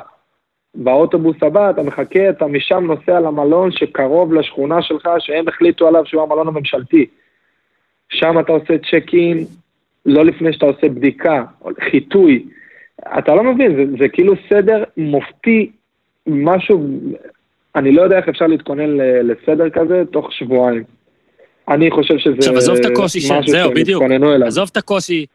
[0.76, 6.24] באוטובוס הבא אתה מחכה, אתה משם נוסע למלון שקרוב לשכונה שלך, שהם החליטו עליו שהוא
[6.24, 7.06] המלון הממשלתי.
[8.10, 9.46] שם אתה עושה צ'ק אין,
[10.06, 11.44] לא לפני שאתה עושה בדיקה,
[11.92, 12.46] חיטוי.
[13.20, 15.72] אתה לא מבין, זה, זה כאילו סדר מופתי,
[16.28, 16.88] משהו,
[17.76, 20.84] אני לא יודע איך אפשר להתכונן לסדר כזה תוך שבועיים.
[21.70, 23.34] אני חושב שזה עכשיו, עזוב את הקושי של...
[23.48, 24.04] זהו, בדיוק.
[24.46, 25.26] עזוב את הקושי,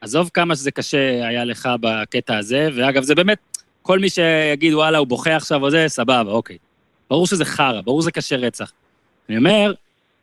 [0.00, 3.38] עזוב כמה שזה קשה היה לך בקטע הזה, ואגב, זה באמת,
[3.82, 6.56] כל מי שיגיד, וואלה, הוא בוכה עכשיו או זה, סבבה, אוקיי.
[7.10, 8.72] ברור שזה חרא, ברור שזה קשה רצח.
[9.28, 9.72] אני אומר,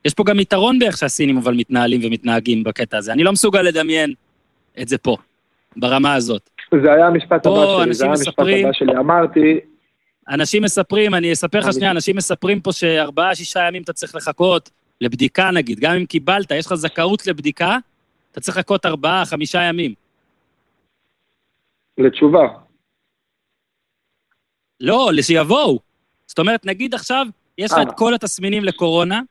[0.06, 3.14] יש פה גם יתרון באיך שהסינים אבל מתנהלים ומתנהגים בקטע הזה.
[3.14, 4.14] אני לא מסוגל לדמיין
[4.82, 5.18] את זה פה,
[5.76, 6.50] ברמה הזאת.
[6.84, 8.98] זה היה המשפט הבא שלי, זה היה המשפט הבא שלי.
[8.98, 9.60] אמרתי,
[10.30, 14.70] אנשים מספרים, אני אספר לך שנייה, אנשים מספרים פה שארבעה, שישה ימים אתה צריך לחכות,
[15.02, 17.78] לבדיקה נגיד, גם אם קיבלת, יש לך זכאות לבדיקה,
[18.32, 19.94] אתה צריך לחכות ארבעה, חמישה ימים.
[21.98, 22.48] לתשובה.
[24.80, 25.80] לא, שיבואו.
[26.28, 27.26] זאת אומרת, נגיד עכשיו,
[27.58, 27.94] יש לך את אה.
[27.94, 29.22] כל התסמינים לקורונה,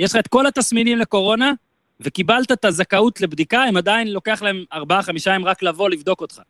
[0.00, 1.52] יש לך את כל התסמינים לקורונה,
[2.00, 6.40] וקיבלת את הזכאות לבדיקה, הם עדיין לוקח להם ארבעה, חמישה ימים רק לבוא לבדוק אותך.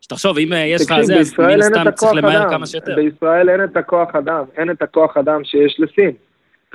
[0.00, 2.94] שתחשוב, אם אה, יש לך זה, אז מן הסתם צריך למהר כמה שיותר.
[2.96, 6.10] בישראל אין את הכוח אדם, אין את הכוח אדם שיש לסין.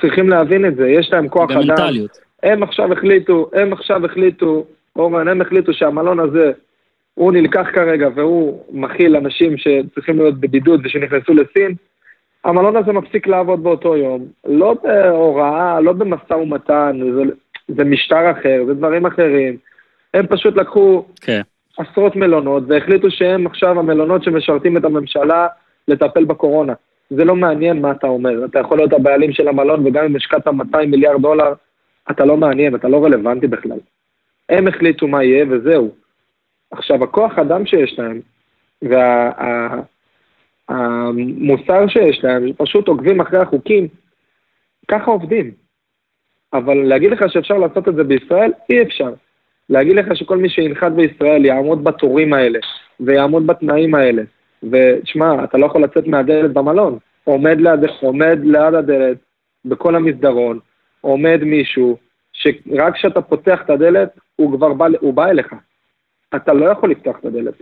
[0.01, 1.61] צריכים להבין את זה, יש להם כוח אדם.
[1.61, 2.17] במנטליות.
[2.43, 6.51] הם עכשיו החליטו, הם עכשיו החליטו, אורן, הם החליטו שהמלון הזה,
[7.13, 11.75] הוא נלקח כרגע והוא מכיל אנשים שצריכים להיות בבידוד ושנכנסו לסין,
[12.43, 14.25] המלון הזה מפסיק לעבוד באותו יום.
[14.45, 17.23] לא בהוראה, לא במשא ומתן, זה,
[17.67, 19.57] זה משטר אחר, זה דברים אחרים.
[20.13, 21.25] הם פשוט לקחו okay.
[21.25, 21.41] כן.
[21.77, 25.47] עשרות מלונות והחליטו שהם עכשיו המלונות שמשרתים את הממשלה
[25.87, 26.73] לטפל בקורונה.
[27.09, 28.45] זה לא מעניין מה אתה אומר.
[28.45, 31.53] אתה יכול להיות הבעלים של המלון, וגם אם השקעת 200 מיליארד דולר,
[32.11, 33.77] אתה לא מעניין, אתה לא רלוונטי בכלל.
[34.49, 35.91] הם החליטו מה יהיה וזהו.
[36.71, 38.21] עכשיו, הכוח אדם שיש להם,
[38.81, 39.81] והמוסר
[40.69, 43.87] וה, שיש להם, פשוט עוקבים אחרי החוקים,
[44.87, 45.51] ככה עובדים.
[46.53, 49.13] אבל להגיד לך שאפשר לעשות את זה בישראל, אי אפשר.
[49.69, 52.59] להגיד לך שכל מי שינחת בישראל יעמוד בתורים האלה,
[52.99, 54.21] ויעמוד בתנאים האלה,
[54.71, 56.97] ותשמע, אתה לא יכול לצאת מהדלת במלון.
[57.23, 59.17] עומד ליד, עומד ליד הדלת,
[59.65, 60.59] בכל המסדרון,
[61.01, 61.97] עומד מישהו,
[62.33, 65.55] שרק כשאתה פותח את הדלת, הוא כבר בא, הוא בא אליך.
[66.35, 67.53] אתה לא יכול לפתוח את הדלת.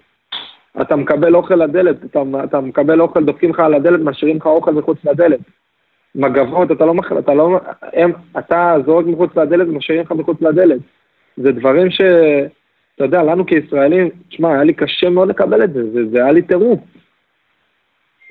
[0.82, 4.72] אתה מקבל אוכל לדלת, אתה, אתה מקבל אוכל, דופקים לך על הדלת, משאירים לך אוכל
[4.72, 5.40] מחוץ לדלת.
[6.16, 7.60] מגבות, אתה לא אתה לא,
[7.94, 10.80] הם, אתה זורק מחוץ לדלת ומשאירים לך מחוץ לדלת.
[11.38, 12.02] זה דברים ש...
[12.96, 16.32] אתה יודע, לנו כישראלים, תשמע, היה לי קשה מאוד לקבל את זה, זה, זה היה
[16.32, 16.80] לי טירוף.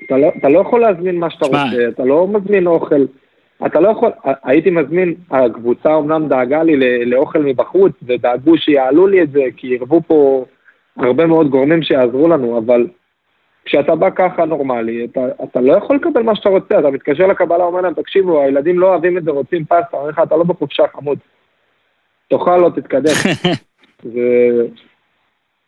[0.05, 3.05] אתה לא, אתה לא יכול להזמין מה שאתה רוצה, אתה לא מזמין אוכל,
[3.65, 4.09] אתה לא יכול,
[4.43, 10.01] הייתי מזמין, הקבוצה אמנם דאגה לי לאוכל מבחוץ, ודאגו שיעלו לי את זה, כי ערבו
[10.07, 10.45] פה
[10.97, 12.87] הרבה מאוד גורמים שיעזרו לנו, אבל
[13.65, 17.63] כשאתה בא ככה נורמלי, אתה, אתה לא יכול לקבל מה שאתה רוצה, אתה מתקשר לקבלה,
[17.63, 20.83] אומר להם, תקשיבו, הילדים לא אוהבים את זה, רוצים פסטה, אומר לך, אתה לא בחופשה
[20.93, 21.17] חמוד.
[22.29, 23.13] תאכל, לא תתקדם.
[24.13, 24.61] זה...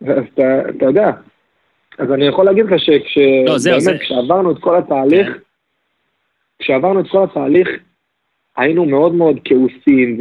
[0.02, 1.12] אז אתה, אתה יודע,
[1.98, 3.98] אז אני יכול להגיד לך שכשבאמת, לא, זה...
[4.00, 5.40] כשעברנו את כל התהליך, כן.
[6.60, 7.70] כשעברנו את כל התהליך,
[8.58, 10.18] היינו מאוד מאוד כעוסים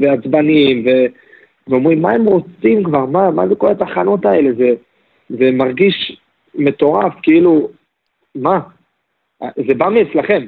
[0.00, 0.84] ועצבניים,
[1.68, 3.06] ואומרים, מה הם רוצים כבר?
[3.06, 4.52] מה, מה זה כל התחנות האלה?
[4.52, 4.74] זה,
[5.28, 6.20] זה מרגיש
[6.54, 7.68] מטורף, כאילו,
[8.34, 8.60] מה?
[9.40, 10.46] זה בא מאצלכם.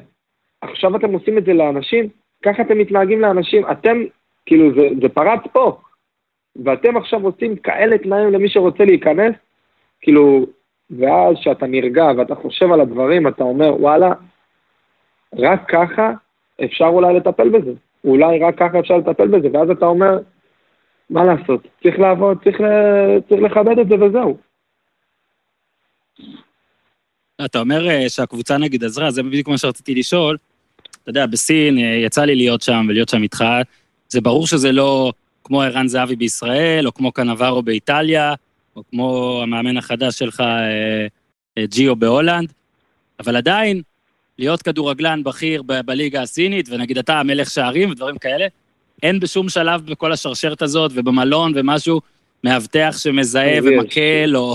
[0.61, 2.09] עכשיו אתם עושים את זה לאנשים,
[2.45, 4.03] ככה אתם מתנהגים לאנשים, אתם,
[4.47, 5.79] כאילו, זה, זה פרץ פה.
[6.65, 9.35] ואתם עכשיו עושים כאלה תנאים למי שרוצה להיכנס,
[10.01, 10.47] כאילו,
[10.91, 14.13] ואז כשאתה נרגע ואתה חושב על הדברים, אתה אומר, וואלה,
[15.39, 16.13] רק ככה
[16.65, 17.73] אפשר אולי לטפל בזה.
[18.05, 20.19] אולי רק ככה אפשר לטפל בזה, ואז אתה אומר,
[21.11, 22.57] מה לעשות, צריך לעבוד, צריך,
[23.29, 24.37] צריך לכבד את זה וזהו.
[27.45, 30.37] אתה אומר אה, שהקבוצה נגיד עזרה, זה בדיוק מה שרציתי לשאול.
[31.03, 33.45] אתה יודע, בסין, אה, יצא לי להיות שם ולהיות שם איתך,
[34.09, 35.13] זה ברור שזה לא
[35.45, 38.35] כמו ערן זהבי בישראל, או כמו קנברו באיטליה,
[38.77, 42.53] או כמו המאמן החדש שלך, אה, ג'יו בהולנד,
[43.21, 43.83] אבל עדיין,
[44.39, 48.47] להיות כדורגלן בכיר ב- בליגה הסינית, ונגיד אתה המלך שערים ודברים כאלה,
[49.03, 52.01] אין בשום שלב בכל השרשרת הזאת, ובמלון ומשהו,
[52.45, 54.55] מאבטח שמזהה ומקל, או,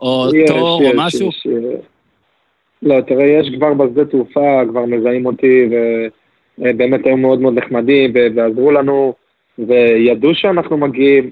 [0.00, 1.28] או יש, תור, יש, או משהו?
[1.28, 1.86] יש, יש.
[2.82, 5.68] לא, תראה, יש כבר בשדה תעופה, כבר מזהים אותי,
[6.58, 9.14] ובאמת היו מאוד מאוד נחמדים, ועזרו לנו,
[9.58, 11.30] וידעו שאנחנו מגיעים,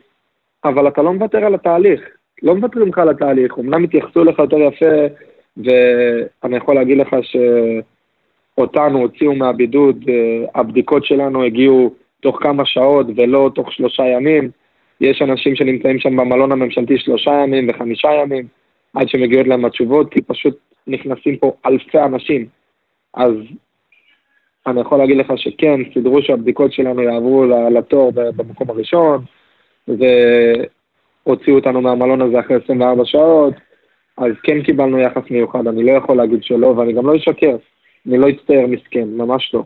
[0.65, 2.01] אבל אתה לא מוותר על התהליך.
[2.43, 5.07] לא מוותרים לך על התהליך, אמנם התייחסו לך יותר יפה,
[5.57, 10.05] ואני יכול להגיד לך שאותנו הוציאו מהבידוד,
[10.55, 14.51] הבדיקות שלנו הגיעו תוך כמה שעות ולא תוך שלושה ימים.
[15.01, 18.47] יש אנשים שנמצאים שם במלון הממשלתי שלושה ימים וחמישה ימים
[18.95, 22.47] עד שמגיעות להם התשובות, כי פשוט נכנסים פה אלפי אנשים.
[23.15, 23.33] אז
[24.67, 29.25] אני יכול להגיד לך שכן, סידרו שהבדיקות שלנו יעברו לתור במקום הראשון,
[29.89, 33.55] והוציאו אותנו מהמלון הזה אחרי 24 שעות,
[34.17, 37.57] אז כן קיבלנו יחס מיוחד, אני לא יכול להגיד שלא, ואני גם לא אשקר,
[38.07, 39.65] אני לא אצטער מסכן, ממש לא.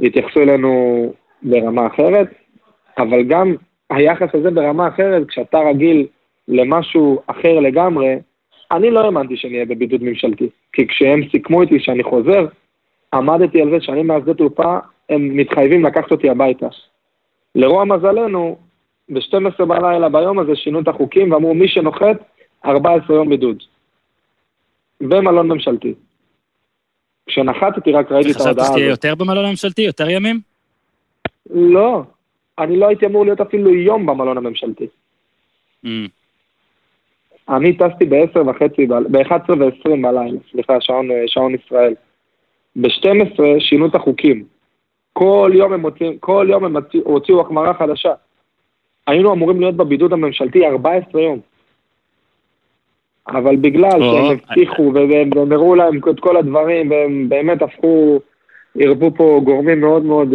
[0.00, 2.28] התייחסו אלינו ברמה אחרת,
[2.98, 3.54] אבל גם
[3.90, 6.06] היחס הזה ברמה אחרת, כשאתה רגיל
[6.48, 8.16] למשהו אחר לגמרי,
[8.72, 10.48] אני לא האמנתי שאני אהיה בבידוד ממשלתי.
[10.72, 12.46] כי כשהם סיכמו איתי שאני חוזר,
[13.14, 14.78] עמדתי על זה שאני מהשדה תעופה,
[15.08, 16.66] הם מתחייבים לקחת אותי הביתה.
[17.54, 18.56] לרוע מזלנו,
[19.08, 22.16] ב-12 בלילה ביום הזה שינו את החוקים ואמרו מי שנוחת,
[22.64, 23.62] 14 יום בידוד.
[25.00, 25.94] במלון ממשלתי.
[27.26, 28.58] כשנחתתי רק ראיתי את ההודעה הזאת.
[28.58, 29.82] וחשבת שתהיה יותר במלון הממשלתי?
[29.82, 30.51] יותר ימים?
[31.52, 32.02] לא,
[32.58, 34.86] אני לא הייתי אמור להיות אפילו יום במלון הממשלתי.
[35.84, 35.88] Mm.
[37.48, 41.94] אני טסתי ב-10 וחצי, ב-11 ו-20 בלילה, סליחה, שעון, שעון ישראל.
[42.76, 44.44] ב-12 שינו את החוקים.
[45.12, 48.12] כל יום הם הוציאו, כל יום הם הוציאו החמרה חדשה.
[49.06, 51.40] היינו אמורים להיות בבידוד הממשלתי 14 יום.
[53.28, 58.20] אבל בגלל שהם הבטיחו והם הראו להם את כל הדברים, והם באמת הפכו,
[58.78, 60.34] ערבו פה גורמים מאוד מאוד,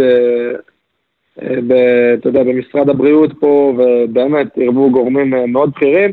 [1.42, 6.12] אה, אה, אתה יודע, במשרד הבריאות פה, ובאמת ערבו גורמים אה, מאוד בכירים.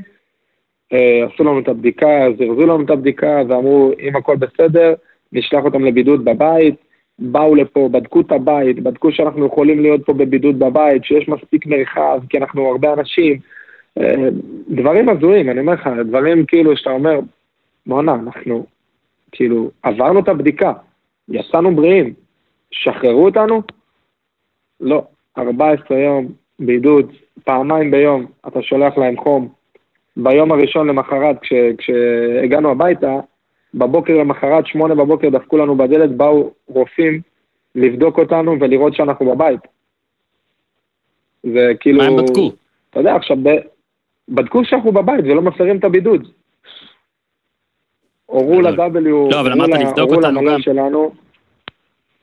[1.26, 4.94] עשו לנו את הבדיקה, זרזו לנו את הבדיקה, ואמרו, אם הכל בסדר,
[5.32, 6.74] נשלח אותם לבידוד בבית.
[7.18, 12.20] באו לפה, בדקו את הבית, בדקו שאנחנו יכולים להיות פה בבידוד בבית, שיש מספיק מרחב,
[12.28, 13.38] כי אנחנו הרבה אנשים.
[14.68, 17.20] דברים הזויים, אני אומר לך, דברים כאילו שאתה אומר,
[17.86, 18.66] בואנה, אנחנו
[19.32, 20.72] כאילו עברנו את הבדיקה,
[21.28, 22.12] יצאנו בריאים,
[22.70, 23.62] שחררו אותנו?
[24.80, 25.02] לא,
[25.38, 26.26] 14 יום
[26.58, 27.12] בידוד,
[27.44, 29.48] פעמיים ביום אתה שולח להם חום.
[30.16, 33.20] ביום הראשון למחרת, כש, כשהגענו הביתה,
[33.74, 37.20] בבוקר למחרת, שמונה בבוקר דפקו לנו בדלת, באו רופאים
[37.74, 39.60] לבדוק אותנו ולראות שאנחנו בבית.
[41.42, 41.98] זה כאילו...
[41.98, 42.52] מה הם בדקו?
[42.90, 43.36] אתה יודע, עכשיו,
[44.28, 46.28] בדקו שאנחנו בבית ולא מפרים את הבידוד.
[48.26, 50.60] הורו ל-W, לא, אבל אמרת לבדוק אותנו גם.
[50.60, 51.12] שלנו.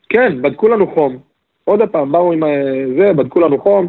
[0.09, 1.30] כן, בדקו לנו חום.
[1.63, 3.87] עוד פעם, באו עם אה, זה, בדקו לנו חום,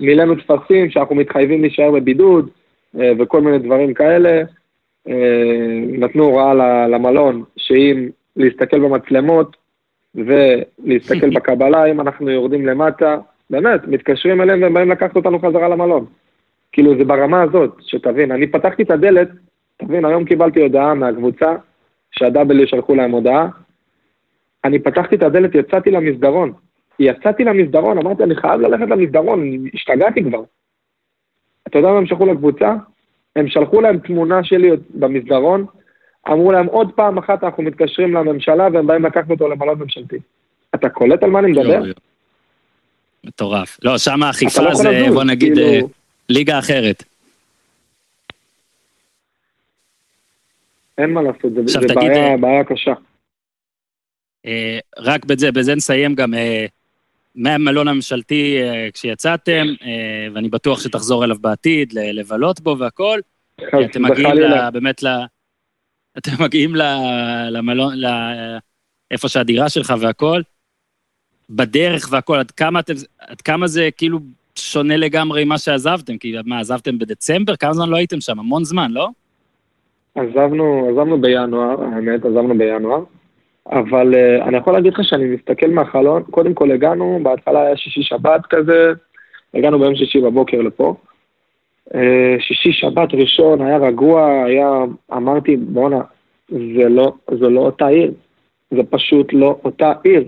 [0.00, 2.48] מילאנו טפסים שאנחנו מתחייבים להישאר בבידוד,
[3.00, 4.42] אה, וכל מיני דברים כאלה.
[5.08, 6.54] אה, נתנו הוראה
[6.88, 9.56] למלון שאם להסתכל במצלמות
[10.14, 13.18] ולהסתכל בקבלה, אם אנחנו יורדים למטה,
[13.50, 16.06] באמת, מתקשרים אליהם והם באים לקחת אותנו חזרה למלון.
[16.72, 18.32] כאילו, זה ברמה הזאת, שתבין.
[18.32, 19.28] אני פתחתי את הדלת,
[19.76, 21.56] תבין, היום קיבלתי הודעה מהקבוצה,
[22.10, 23.48] שה-W שלחו להם הודעה.
[24.64, 26.52] אני פתחתי את הדלת, יצאתי למסדרון.
[26.98, 30.42] יצאתי למסדרון, אמרתי, אני חייב ללכת למסדרון, השתגעתי כבר.
[31.68, 32.74] אתה יודע מה הם שלחו לקבוצה?
[33.36, 35.66] הם שלחו להם תמונה שלי במסדרון,
[36.28, 40.16] אמרו להם עוד פעם אחת אנחנו מתקשרים לממשלה והם באים לקחת אותו למלון ממשלתי.
[40.74, 41.82] אתה קולט על מה אני מדבר?
[43.24, 43.78] מטורף.
[43.82, 45.68] לא, שם האכיפה לא זה, בוא נגיד, כאילו...
[45.68, 45.80] אה,
[46.28, 47.04] ליגה אחרת.
[50.98, 52.92] אין מה לעשות, זה, זה בעיה, אה, בעיה קשה.
[54.46, 56.66] אה, רק בזה, בזה נסיים גם, אה,
[57.34, 59.66] מהמלון הממשלתי אה, כשיצאתם,
[60.34, 63.20] ואני בטוח שתחזור אליו בעתיד, לבלות בו והכל.
[63.84, 65.08] אתם מגיעים לה, באמת ל...
[66.18, 66.82] אתם מגיעים ל,
[67.50, 68.06] למלון, ל,
[69.10, 70.42] איפה שהדירה שלך והכל.
[71.50, 74.18] בדרך והכל, עד כמה, אתם, עד כמה זה כאילו
[74.54, 76.18] שונה לגמרי ממה שעזבתם?
[76.18, 77.56] כי מה, עזבתם בדצמבר?
[77.56, 78.38] כמה זמן לא הייתם שם?
[78.38, 79.08] המון זמן, לא?
[80.14, 83.04] עזבנו, עזבנו בינואר, האמת, עזבנו בינואר.
[83.66, 88.02] אבל uh, אני יכול להגיד לך שאני מסתכל מהחלון, קודם כל הגענו, בהתחלה היה שישי
[88.02, 88.92] שבת כזה,
[89.54, 90.94] הגענו ביום שישי בבוקר לפה.
[91.88, 91.96] Uh,
[92.38, 94.70] שישי שבת ראשון היה רגוע, היה,
[95.12, 96.00] אמרתי, בואנה,
[96.48, 98.12] זה לא, זה לא אותה עיר,
[98.70, 100.24] זה פשוט לא אותה עיר.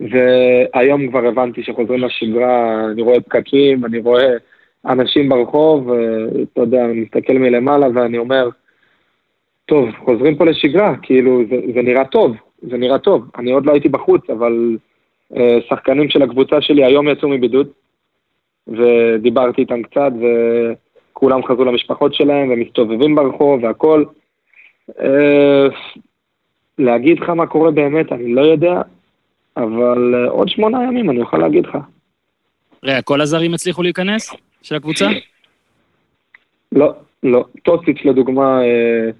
[0.00, 4.36] והיום כבר הבנתי שחוזרים לשגרה, אני רואה פקקים, אני רואה
[4.86, 8.48] אנשים ברחוב, ואתה יודע, אני מסתכל מלמעלה ואני אומר,
[9.66, 13.24] טוב, חוזרים פה לשגרה, כאילו, זה, זה נראה טוב, זה נראה טוב.
[13.38, 14.76] אני עוד לא הייתי בחוץ, אבל
[15.36, 17.68] אה, שחקנים של הקבוצה שלי היום יצאו מבידוד,
[18.68, 20.12] ודיברתי איתם קצת,
[21.12, 24.06] וכולם חזרו למשפחות שלהם, ומסתובבים ברחוב והכול.
[25.00, 25.66] אה,
[26.78, 28.82] להגיד לך מה קורה באמת, אני לא יודע,
[29.56, 31.78] אבל אה, עוד שמונה ימים אני יכול להגיד לך.
[32.82, 34.34] רגע, כל הזרים הצליחו להיכנס?
[34.62, 35.08] של הקבוצה?
[36.72, 37.44] לא, לא.
[37.62, 39.10] טוסיץ' לדוגמה, אה,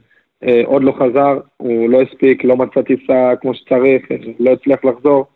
[0.64, 4.02] עוד לא חזר, הוא לא הספיק, לא מצא טיסה כמו שצריך,
[4.40, 5.26] לא הצליח לחזור.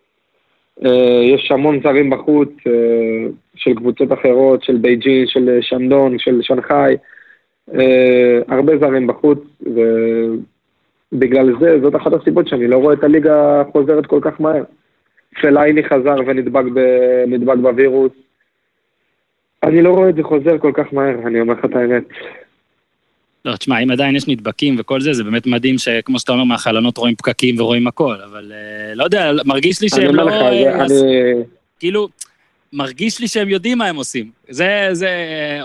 [0.85, 6.97] אה, יש המון זרים בחוץ, אה, של קבוצות אחרות, של בייג'ין, של שנדונג, של שנגחאי,
[8.49, 9.39] הרבה זרים בחוץ,
[11.13, 14.63] ובגלל זה, זאת אחת הסיבות שאני לא רואה את הליגה חוזרת כל כך מהר.
[15.41, 18.13] פלאיני חזר ונדבק בווירוס.
[19.63, 22.05] אני לא רואה את זה חוזר כל כך מהר, אני אומר לך את האמת.
[23.47, 26.99] לא, תשמע, אם עדיין יש נדבקים וכל זה, זה באמת מדהים שכמו שאתה אומר, מהחלונות
[26.99, 30.29] רואים פקקים ורואים הכל, אבל אה, לא יודע, מרגיש לי שהם לא...
[30.29, 30.95] אה, אני...
[31.79, 32.09] כאילו,
[32.73, 34.31] מרגיש לי שהם יודעים מה הם עושים.
[34.49, 35.09] זה, זה,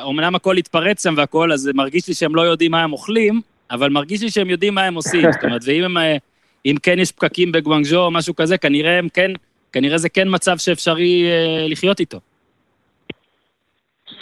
[0.10, 3.42] אמנם הכל התפרץ שם והכל, אז מרגיש לי שהם לא יודעים מה הם אוכלים,
[3.72, 5.32] אבל מרגיש לי שהם יודעים מה הם עושים.
[5.32, 6.18] זאת אומרת, ואם הם, אה,
[6.66, 9.32] אם כן יש פקקים בגואנגז'ו או משהו כזה, כנראה הם כן,
[9.72, 11.24] כנראה זה כן מצב שאפשרי
[11.70, 12.20] לחיות איתו.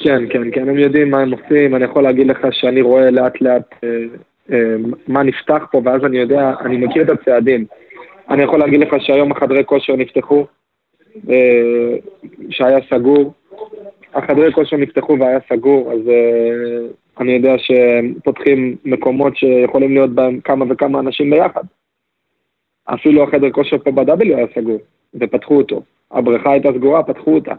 [0.04, 3.42] כן, כן, כן, הם יודעים מה הם עושים, אני יכול להגיד לך שאני רואה לאט
[3.42, 3.90] לאט אה,
[4.52, 4.76] אה,
[5.08, 7.66] מה נפתח פה, ואז אני יודע, אני מכיר את הצעדים.
[8.30, 10.46] אני יכול להגיד לך שהיום החדרי כושר נפתחו,
[11.30, 11.96] אה,
[12.50, 13.34] שהיה סגור.
[14.14, 16.00] החדרי כושר נפתחו והיה סגור, אז
[17.20, 21.64] אני יודע שפותחים מקומות שיכולים להיות בהם כמה וכמה אנשים ביחד.
[22.86, 24.78] אפילו החדר כושר פה ב-W היה סגור,
[25.16, 25.82] ופתחו אותו.
[26.12, 27.54] הבריכה הייתה סגורה, פתחו אותה.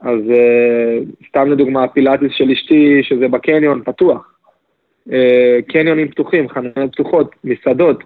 [0.00, 4.32] אז uh, סתם לדוגמה, הפילאטיס של אשתי, שזה בקניון, פתוח.
[5.08, 5.12] Uh,
[5.68, 8.04] קניונים פתוחים, חנויות פתוחות, מסעדות,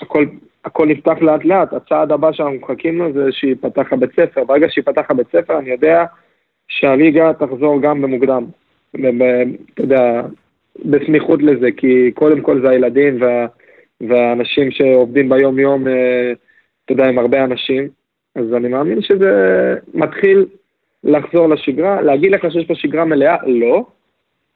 [0.00, 0.26] הכל,
[0.64, 1.72] הכל נפתח לאט לאט.
[1.72, 4.44] הצעד הבא שאנחנו מחכים לו זה שיפתח הבית ספר.
[4.44, 6.04] ברגע שיפתח הבית ספר, אני יודע
[6.68, 8.44] שהליגה תחזור גם במוקדם.
[8.90, 10.22] אתה יודע,
[10.84, 13.46] בסמיכות לזה, כי קודם כל זה הילדים וה,
[14.00, 16.32] והאנשים שעובדים ביום-יום, אה,
[16.84, 17.88] אתה יודע, עם הרבה אנשים.
[18.34, 20.46] אז אני מאמין שזה מתחיל
[21.04, 22.02] לחזור לשגרה.
[22.02, 23.36] להגיד לך שיש פה שגרה מלאה?
[23.46, 23.86] לא.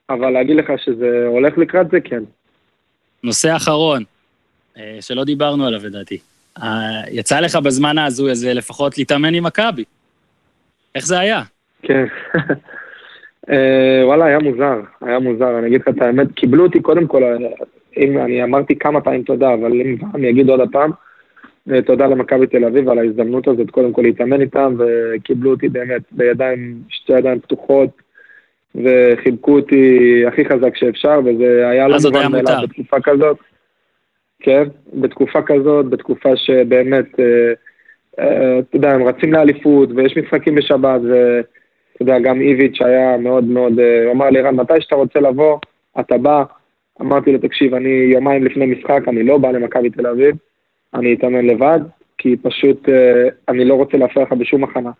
[0.09, 2.01] אבל להגיד לך שזה הולך לקראת זה?
[2.01, 2.23] כן.
[3.23, 4.03] נושא אחרון,
[4.77, 6.17] אה, שלא דיברנו עליו לדעתי.
[6.57, 9.83] אה, יצא לך בזמן ההזוי הזה לפחות להתאמן עם מכבי.
[10.95, 11.41] איך זה היה?
[11.81, 12.05] כן.
[13.49, 17.23] אה, וואלה, היה מוזר, היה מוזר, אני אגיד לך את האמת, קיבלו אותי קודם כל,
[17.97, 20.91] אם אני אמרתי כמה פעמים תודה, אבל אם אני אגיד עוד הפעם,
[21.85, 26.81] תודה למכבי תל אביב על ההזדמנות הזאת, קודם כל להתאמן איתם, וקיבלו אותי באמת בידיים,
[26.89, 27.89] שתי ידיים פתוחות,
[28.75, 33.37] וחיבקו אותי הכי חזק שאפשר, וזה היה לא מובן מאליו בתקופה כזאת.
[34.39, 34.63] כן,
[34.93, 37.53] בתקופה כזאת, בתקופה שבאמת, אה,
[38.19, 41.39] אה, אתה יודע, הם רצים לאליפות, ויש משחקים בשבת, ו...
[41.95, 45.19] אתה יודע, גם איביץ' היה מאוד מאוד, אה, הוא אמר לי, רן, מתי שאתה רוצה
[45.19, 45.57] לבוא,
[45.99, 46.43] אתה בא.
[47.01, 50.35] אמרתי לו, תקשיב, אני יומיים לפני משחק, אני לא בא למכבי תל אביב,
[50.93, 51.79] אני אתאמן לבד,
[52.17, 54.91] כי פשוט אה, אני לא רוצה להפריע לך בשום הכנה.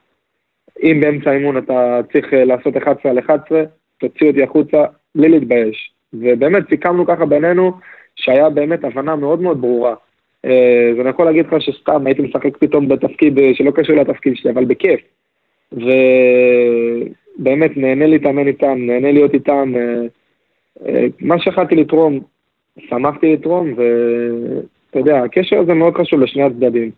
[0.84, 3.64] אם באמצע האימון אתה צריך אה, לעשות 11 על 11,
[3.98, 4.86] תוציא אותי החוצה
[5.16, 5.92] בלי להתבייש.
[6.14, 7.72] ובאמת סיכמנו ככה בינינו,
[8.16, 9.96] שהיה באמת הבנה מאוד מאוד ברורה.
[10.44, 14.66] אז אני יכול להגיד לך שסתם הייתי משחק פתאום בתפקיד שלא קשור לתפקיד שלי, אבל
[14.66, 15.00] בכיף.
[15.72, 19.74] ובאמת נהנה להתאמן איתם, נהנה להיות איתם.
[19.76, 20.02] אה,
[20.88, 22.20] אה, מה שיכלתי לתרום,
[22.80, 23.74] שמחתי לתרום,
[24.90, 26.92] ואתה יודע, הקשר הזה מאוד חשוב לשני הצדדים.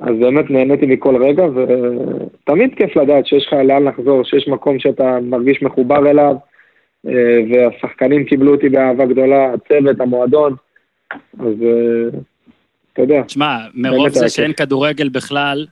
[0.00, 5.18] אז באמת נהניתי מכל רגע, ותמיד כיף לדעת שיש לך לאן לחזור, שיש מקום שאתה
[5.22, 6.34] מרגיש מחובר אליו,
[7.06, 10.54] אה, והשחקנים קיבלו אותי באהבה גדולה, הצוות, המועדון,
[11.38, 11.54] אז
[12.92, 13.22] אתה יודע.
[13.22, 15.66] תשמע, מרוב זה שאין כדורגל בכלל,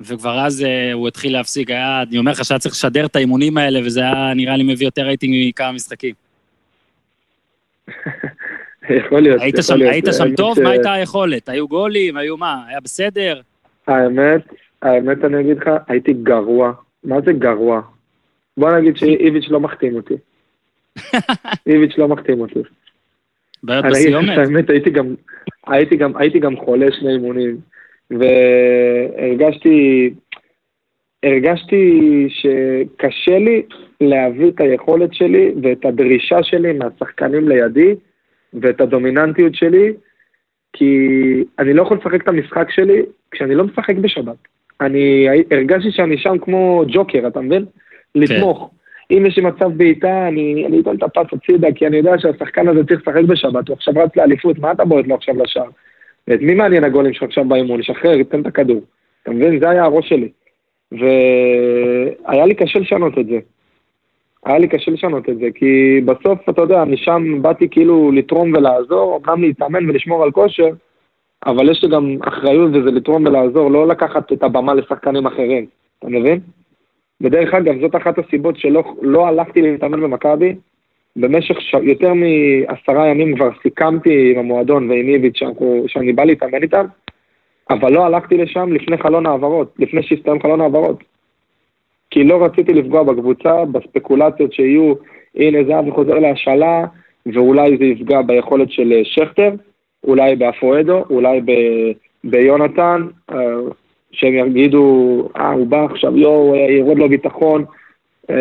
[0.00, 3.58] וכבר אז uh, הוא התחיל להפסיק, היה, אני אומר לך שהיה צריך לשדר את האימונים
[3.58, 6.14] האלה, וזה היה נראה לי מביא יותר רייטינג מכמה משחקים.
[8.94, 9.92] יכול להיות, היית יכול שם, להיות.
[9.92, 10.56] היית שם טוב?
[10.56, 10.58] ש...
[10.58, 11.48] מה הייתה היכולת?
[11.48, 12.16] היו גולים?
[12.16, 12.62] היו מה?
[12.68, 13.40] היה בסדר?
[13.86, 14.42] האמת,
[14.82, 16.72] האמת אני אגיד לך, הייתי גרוע.
[17.04, 17.80] מה זה גרוע?
[18.56, 20.14] בוא נגיד שאיביץ' לא מחתים אותי.
[21.66, 22.60] איביץ' לא מחתים אותי.
[23.62, 24.28] בעיות בסיומת?
[24.38, 25.14] האמת, הייתי גם,
[25.66, 27.56] הייתי גם, הייתי גם חולה שני אימונים.
[28.10, 30.10] והרגשתי
[31.22, 33.62] הרגשתי שקשה לי
[34.00, 37.94] להביא את היכולת שלי ואת הדרישה שלי מהשחקנים לידי
[38.54, 39.92] ואת הדומיננטיות שלי,
[40.72, 40.94] כי
[41.58, 44.36] אני לא יכול לשחק את המשחק שלי כשאני לא משחק בשבת.
[44.80, 47.64] אני הרגשתי שאני שם כמו ג'וקר, אתה מבין?
[47.64, 48.20] כן.
[48.20, 48.70] לתמוך.
[49.10, 52.68] אם יש לי מצב בעיטה, אני, אני אתן את הפס הצידה, כי אני יודע שהשחקן
[52.68, 55.68] הזה צריך לשחק בשבת, הוא עכשיו רץ לאליפות, מה אתה בועט לו עכשיו לשער?
[56.28, 57.80] ואת מי מעניין הגולים שלך עכשיו באימון?
[57.80, 58.82] לשחרר, תן את הכדור.
[59.22, 59.60] אתה מבין?
[59.60, 60.28] זה היה הראש שלי.
[60.92, 63.38] והיה לי קשה לשנות את זה.
[64.48, 69.20] היה לי קשה לשנות את זה, כי בסוף, אתה יודע, משם באתי כאילו לתרום ולעזור,
[69.24, 70.68] אמנם להתאמן ולשמור על כושר,
[71.46, 75.66] אבל יש לי גם אחריות וזה לתרום ולעזור, לא לקחת את הבמה לשחקנים אחרים,
[75.98, 76.40] אתה מבין?
[77.20, 80.54] ודרך אגב, זאת אחת הסיבות שלא לא הלכתי להתאמן במכבי,
[81.16, 81.74] במשך ש...
[81.82, 85.40] יותר מעשרה ימים כבר סיכמתי עם המועדון ועם איביץ'
[85.86, 86.84] שאני בא להתאמן איתם,
[87.70, 91.04] אבל לא הלכתי לשם לפני חלון העברות, לפני שהסתיים חלון העברות.
[92.10, 94.94] כי לא רציתי לפגוע בקבוצה, בספקולציות שיהיו,
[95.36, 96.84] הנה זהבי חוזר להשאלה,
[97.26, 99.50] ואולי זה יפגע ביכולת של אה, שכטר,
[100.04, 101.52] אולי באפואדו, אולי ב...
[102.24, 103.36] ביונתן, אה,
[104.12, 107.64] שהם יגידו, אה, הוא בא עכשיו, יואו, אה, ירד לו ביטחון,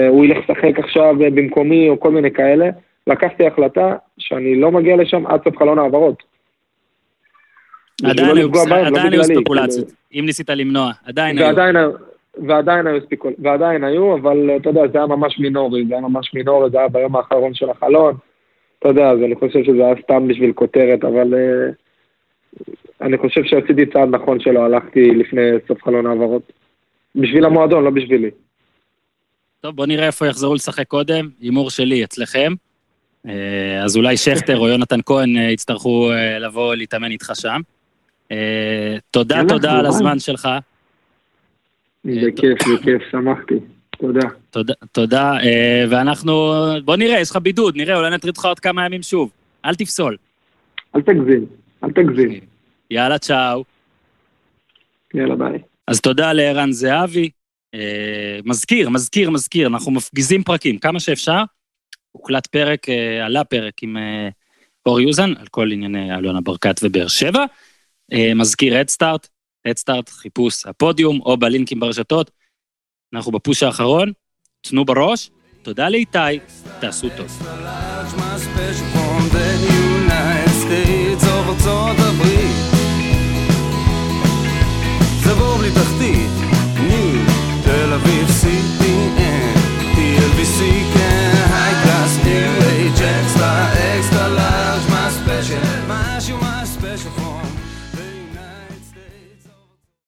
[0.09, 2.70] הוא ילך לשחק עכשיו במקומי או כל מיני כאלה,
[3.07, 6.24] לקחתי החלטה שאני לא מגיע לשם עד סוף חלון העברות.
[8.03, 8.49] עדיין היו
[9.18, 11.91] לא ספקולציות, אם ניסית למנוע, עדיין היו.
[12.47, 16.33] ועדיין היו ספקולציות, ועדיין היו, אבל אתה יודע, זה היה ממש מינורי, זה היה ממש
[16.33, 18.15] מינורי, זה היה ביום האחרון של החלון.
[18.79, 21.73] אתה יודע, אז אני חושב שזה היה סתם בשביל כותרת, אבל uh,
[23.01, 26.51] אני חושב שעשיתי צעד נכון שלא הלכתי לפני סוף חלון העברות.
[27.15, 28.29] בשביל המועדון, לא בשבילי.
[29.61, 31.29] טוב, בוא נראה איפה יחזרו לשחק קודם.
[31.41, 32.53] הימור שלי אצלכם.
[33.27, 37.61] אה, אז אולי שכטר או יונתן כהן אה, יצטרכו אה, לבוא להתאמן איתך שם.
[39.11, 40.49] תודה, תודה על הזמן שלך.
[42.13, 43.55] זה כיף, זה כיף, שמחתי.
[43.97, 44.27] תודה.
[44.49, 45.33] תודה, תודה,
[45.89, 46.53] ואנחנו,
[46.85, 49.31] בוא נראה, יש לך בידוד, נראה, אולי נטריד אותך עוד כמה ימים שוב.
[49.65, 50.17] אל תפסול.
[50.95, 51.45] אל תגזים,
[51.83, 52.39] אל תגזים.
[52.91, 53.63] יאללה, צ'או.
[55.13, 55.59] יאללה, ביי.
[55.87, 57.29] אז תודה לערן זהבי,
[57.73, 61.43] אה, מזכיר, מזכיר, מזכיר, אנחנו מפגיזים פרקים כמה שאפשר.
[62.11, 64.29] הוקלט פרק, אה, עלה פרק עם אה,
[64.85, 67.45] אור יוזן על כל ענייני אלונה ברקת ובאר שבע.
[68.35, 69.27] מזכיר הדסטארט,
[69.70, 72.32] הדסטארט, חיפוש הפודיום, או בלינקים ברשתות.
[73.13, 74.11] אנחנו בפוש האחרון,
[74.61, 75.30] תנו בראש,
[75.61, 76.39] תודה לאיתי,
[76.80, 77.28] תעשו טוב.
[85.74, 86.26] תחתית